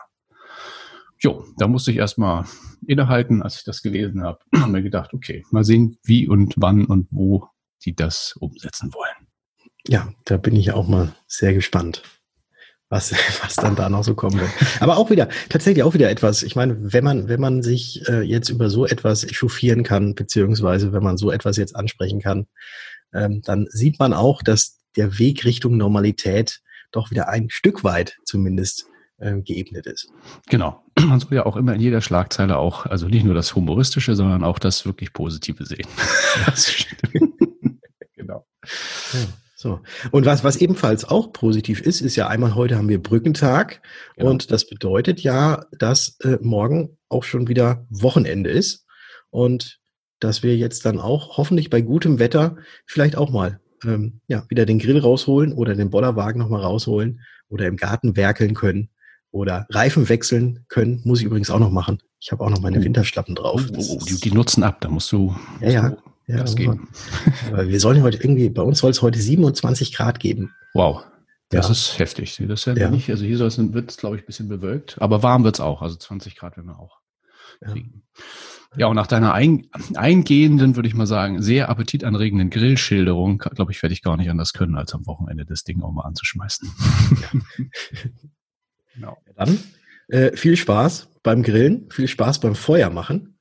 Jo, 1.20 1.44
da 1.56 1.66
musste 1.66 1.90
ich 1.90 1.96
erstmal 1.96 2.44
innehalten, 2.86 3.42
als 3.42 3.58
ich 3.58 3.64
das 3.64 3.82
gelesen 3.82 4.22
habe. 4.22 4.38
Haben 4.54 4.72
mir 4.72 4.82
gedacht, 4.82 5.14
okay, 5.14 5.44
mal 5.50 5.64
sehen, 5.64 5.98
wie 6.04 6.28
und 6.28 6.54
wann 6.56 6.84
und 6.84 7.08
wo 7.10 7.48
die 7.84 7.94
das 7.94 8.34
umsetzen 8.38 8.92
wollen. 8.92 9.28
Ja, 9.86 10.12
da 10.24 10.36
bin 10.36 10.56
ich 10.56 10.72
auch 10.72 10.88
mal 10.88 11.14
sehr 11.26 11.54
gespannt 11.54 12.02
was, 12.88 13.12
was 13.42 13.56
dann 13.56 13.76
da 13.76 13.88
noch 13.88 14.04
so 14.04 14.14
kommen 14.14 14.40
wird. 14.40 14.50
Aber 14.80 14.96
auch 14.96 15.10
wieder, 15.10 15.28
tatsächlich 15.48 15.82
auch 15.82 15.94
wieder 15.94 16.10
etwas, 16.10 16.42
ich 16.42 16.56
meine, 16.56 16.76
wenn 16.92 17.04
man, 17.04 17.28
wenn 17.28 17.40
man 17.40 17.62
sich 17.62 18.06
äh, 18.08 18.22
jetzt 18.22 18.48
über 18.48 18.70
so 18.70 18.86
etwas 18.86 19.26
chauffieren 19.30 19.82
kann, 19.82 20.14
beziehungsweise 20.14 20.92
wenn 20.92 21.02
man 21.02 21.16
so 21.16 21.30
etwas 21.30 21.56
jetzt 21.56 21.76
ansprechen 21.76 22.20
kann, 22.20 22.46
ähm, 23.14 23.42
dann 23.44 23.66
sieht 23.70 23.98
man 23.98 24.12
auch, 24.12 24.42
dass 24.42 24.78
der 24.96 25.18
Weg 25.18 25.44
Richtung 25.44 25.76
Normalität 25.76 26.60
doch 26.92 27.10
wieder 27.10 27.28
ein 27.28 27.50
Stück 27.50 27.84
weit 27.84 28.16
zumindest 28.24 28.86
äh, 29.18 29.40
geebnet 29.40 29.86
ist. 29.86 30.10
Genau. 30.48 30.82
Man 30.98 31.20
soll 31.20 31.34
ja 31.34 31.46
auch 31.46 31.56
immer 31.56 31.74
in 31.74 31.80
jeder 31.80 32.00
Schlagzeile 32.00 32.56
auch, 32.56 32.86
also 32.86 33.08
nicht 33.08 33.24
nur 33.24 33.34
das 33.34 33.54
Humoristische, 33.54 34.14
sondern 34.14 34.44
auch 34.44 34.58
das 34.58 34.86
wirklich 34.86 35.12
Positive 35.12 35.64
sehen. 35.64 35.86
Das 36.46 36.70
stimmt. 36.70 37.37
Genau. 39.62 39.76
So. 39.76 40.10
Und 40.10 40.26
was, 40.26 40.44
was 40.44 40.56
ebenfalls 40.56 41.04
auch 41.04 41.32
positiv 41.32 41.80
ist, 41.80 42.00
ist 42.00 42.16
ja 42.16 42.28
einmal 42.28 42.54
heute 42.54 42.76
haben 42.76 42.88
wir 42.88 43.02
Brückentag 43.02 43.82
ja. 44.16 44.24
und 44.24 44.50
das 44.50 44.66
bedeutet 44.66 45.20
ja, 45.20 45.66
dass 45.78 46.18
äh, 46.20 46.38
morgen 46.40 46.96
auch 47.08 47.24
schon 47.24 47.48
wieder 47.48 47.86
Wochenende 47.90 48.50
ist 48.50 48.86
und 49.30 49.78
dass 50.20 50.42
wir 50.42 50.56
jetzt 50.56 50.84
dann 50.84 50.98
auch 50.98 51.36
hoffentlich 51.36 51.70
bei 51.70 51.80
gutem 51.80 52.18
Wetter 52.18 52.56
vielleicht 52.86 53.16
auch 53.16 53.30
mal 53.30 53.60
ähm, 53.84 54.20
ja, 54.26 54.44
wieder 54.48 54.66
den 54.66 54.78
Grill 54.78 54.98
rausholen 54.98 55.52
oder 55.52 55.74
den 55.74 55.90
Bollerwagen 55.90 56.40
nochmal 56.40 56.62
rausholen 56.62 57.20
oder 57.48 57.66
im 57.66 57.76
Garten 57.76 58.16
werkeln 58.16 58.54
können 58.54 58.90
oder 59.30 59.66
Reifen 59.70 60.08
wechseln 60.08 60.64
können. 60.68 61.00
Muss 61.04 61.20
ich 61.20 61.26
übrigens 61.26 61.50
auch 61.50 61.60
noch 61.60 61.70
machen. 61.70 61.98
Ich 62.20 62.32
habe 62.32 62.44
auch 62.44 62.50
noch 62.50 62.60
meine 62.60 62.78
oh. 62.78 62.82
Winterschlappen 62.82 63.34
drauf. 63.34 63.64
Oh, 63.72 63.76
oh, 63.78 64.04
die, 64.08 64.18
die, 64.18 64.32
nutzen 64.32 64.62
ab, 64.62 64.80
da 64.80 64.88
musst 64.88 65.12
du, 65.12 65.36
ja, 65.60 65.70
ja. 65.70 65.96
Ja, 66.28 66.36
Gas 66.36 66.56
geben. 66.56 66.88
Aber 67.48 67.66
wir 67.66 67.80
sollen 67.80 68.02
heute 68.02 68.18
irgendwie, 68.18 68.50
bei 68.50 68.62
uns 68.62 68.78
soll 68.78 68.90
es 68.90 69.02
heute 69.02 69.18
27 69.18 69.94
Grad 69.94 70.20
geben. 70.20 70.54
Wow. 70.74 71.04
Das 71.48 71.66
ja. 71.66 71.72
ist 71.72 71.98
heftig. 71.98 72.36
Das 72.46 72.60
ist 72.60 72.66
ja, 72.66 72.74
ja. 72.74 72.90
nicht, 72.90 73.08
also 73.08 73.24
hier 73.24 73.38
wird 73.38 73.90
es, 73.90 73.96
glaube 73.96 74.16
ich, 74.16 74.22
ein 74.22 74.26
bisschen 74.26 74.48
bewölkt, 74.48 75.00
aber 75.00 75.22
warm 75.22 75.44
wird 75.44 75.56
es 75.56 75.60
auch. 75.60 75.80
Also 75.80 75.96
20 75.96 76.36
Grad 76.36 76.56
werden 76.56 76.66
wir 76.66 76.78
auch 76.78 76.98
kriegen. 77.62 78.02
Ja, 78.76 78.86
und 78.88 78.96
nach 78.96 79.06
deiner 79.06 79.32
ein, 79.32 79.66
eingehenden, 79.94 80.76
würde 80.76 80.88
ich 80.88 80.94
mal 80.94 81.06
sagen, 81.06 81.40
sehr 81.40 81.70
appetitanregenden 81.70 82.50
Grillschilderung, 82.50 83.38
glaube 83.38 83.72
ich, 83.72 83.82
werde 83.82 83.94
ich 83.94 84.02
gar 84.02 84.18
nicht 84.18 84.28
anders 84.28 84.52
können, 84.52 84.76
als 84.76 84.92
am 84.92 85.06
Wochenende 85.06 85.46
das 85.46 85.64
Ding 85.64 85.80
auch 85.80 85.90
mal 85.90 86.02
anzuschmeißen. 86.02 86.70
genau. 88.94 89.16
Dann 89.34 89.58
äh, 90.08 90.36
viel 90.36 90.56
Spaß 90.56 91.08
beim 91.22 91.42
Grillen, 91.42 91.90
viel 91.90 92.08
Spaß 92.08 92.40
beim 92.40 92.54
Feuer 92.54 92.90
machen. 92.90 93.37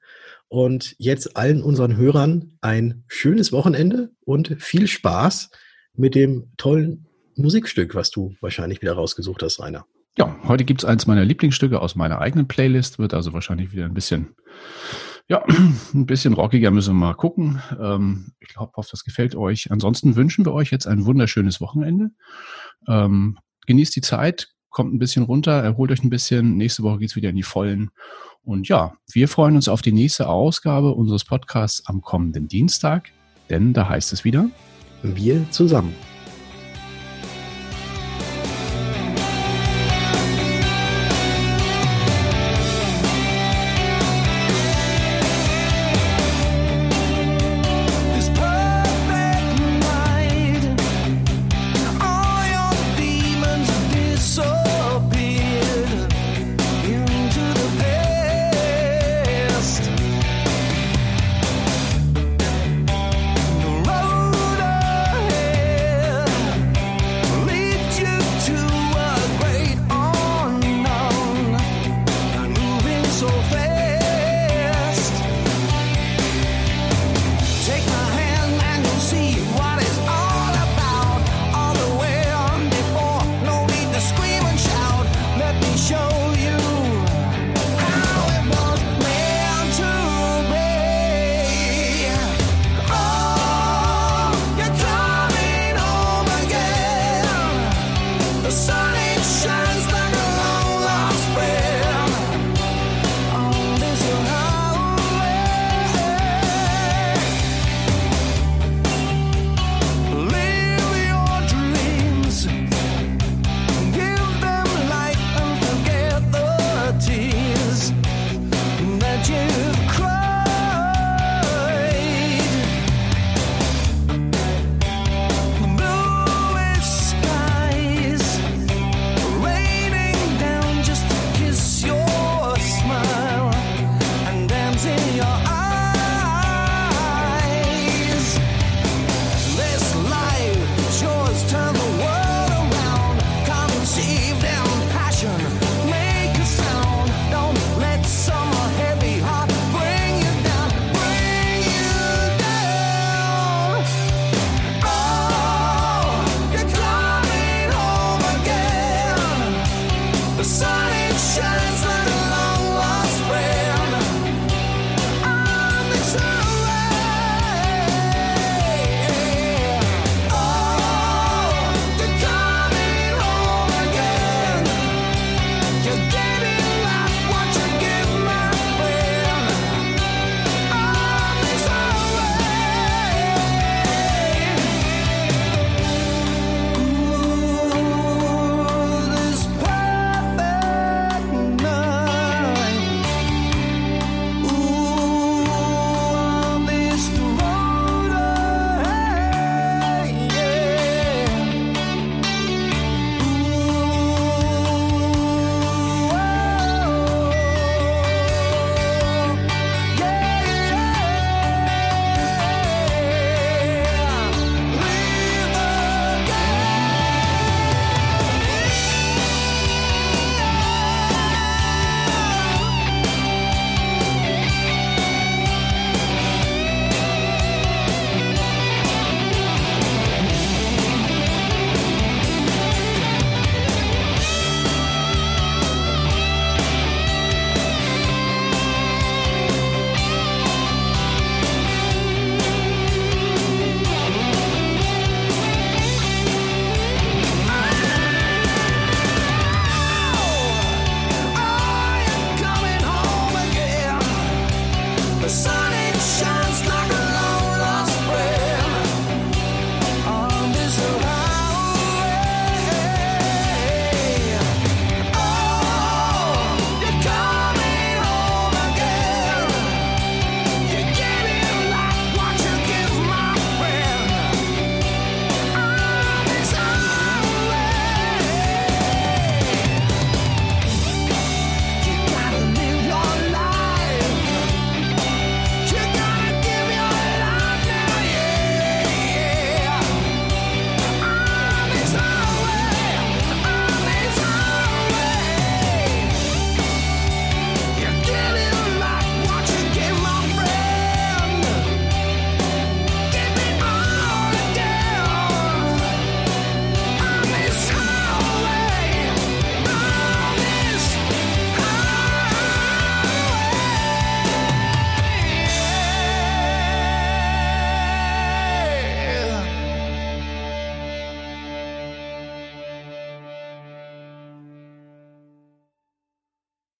Und 0.50 0.96
jetzt 0.98 1.36
allen 1.36 1.62
unseren 1.62 1.98
Hörern 1.98 2.58
ein 2.62 3.04
schönes 3.08 3.52
Wochenende 3.52 4.12
und 4.22 4.56
viel 4.60 4.88
Spaß 4.88 5.50
mit 5.94 6.16
dem 6.16 6.52
tollen 6.58 7.08
Musikstück, 7.36 7.96
was 7.96 8.12
du 8.12 8.36
wahrscheinlich 8.42 8.82
wieder 8.82 8.94
rausgesucht 8.94 9.44
hast, 9.44 9.60
Rainer. 9.60 9.86
Ja, 10.18 10.36
heute 10.48 10.64
gibt 10.66 10.82
es 10.82 10.86
eins 10.86 11.06
meiner 11.06 11.26
Lieblingsstücke 11.26 11.80
aus 11.80 11.96
meiner 11.96 12.20
eigenen 12.20 12.48
Playlist, 12.48 12.98
wird 12.98 13.14
also 13.14 13.34
wahrscheinlich 13.34 13.72
wieder 13.72 13.86
ein 13.86 13.94
bisschen, 13.94 14.36
ja, 15.28 15.44
ein 15.94 16.06
bisschen 16.08 16.34
rockiger, 16.34 16.72
müssen 16.72 16.96
wir 16.96 17.08
mal 17.08 17.14
gucken. 17.14 17.62
Ähm, 17.80 18.32
ich 18.40 18.58
hoffe, 18.58 18.90
das 18.90 19.04
gefällt 19.04 19.36
euch. 19.36 19.70
Ansonsten 19.70 20.16
wünschen 20.16 20.46
wir 20.46 20.54
euch 20.54 20.72
jetzt 20.72 20.88
ein 20.88 21.06
wunderschönes 21.06 21.62
Wochenende. 21.62 22.10
Ähm, 22.88 23.38
genießt 23.68 23.96
die 23.96 24.02
Zeit, 24.02 24.50
kommt 24.78 24.94
ein 24.94 25.00
bisschen 25.00 25.24
runter, 25.24 25.54
erholt 25.54 25.90
euch 25.90 26.04
ein 26.04 26.12
bisschen. 26.12 26.56
Nächste 26.56 26.84
Woche 26.84 27.00
geht 27.00 27.10
es 27.10 27.16
wieder 27.16 27.32
in 27.32 27.36
die 27.36 27.42
Vollen. 27.42 27.90
Und 28.46 28.68
ja, 28.68 28.94
wir 29.12 29.28
freuen 29.28 29.56
uns 29.56 29.68
auf 29.68 29.82
die 29.82 29.92
nächste 29.92 30.30
Ausgabe 30.30 30.92
unseres 30.92 31.26
Podcasts 31.26 31.88
am 31.88 32.02
kommenden 32.04 32.48
Dienstag, 32.48 33.10
denn 33.50 33.74
da 33.74 33.90
heißt 33.90 34.14
es 34.14 34.24
wieder, 34.24 34.52
wir 35.02 35.50
zusammen. 35.50 35.96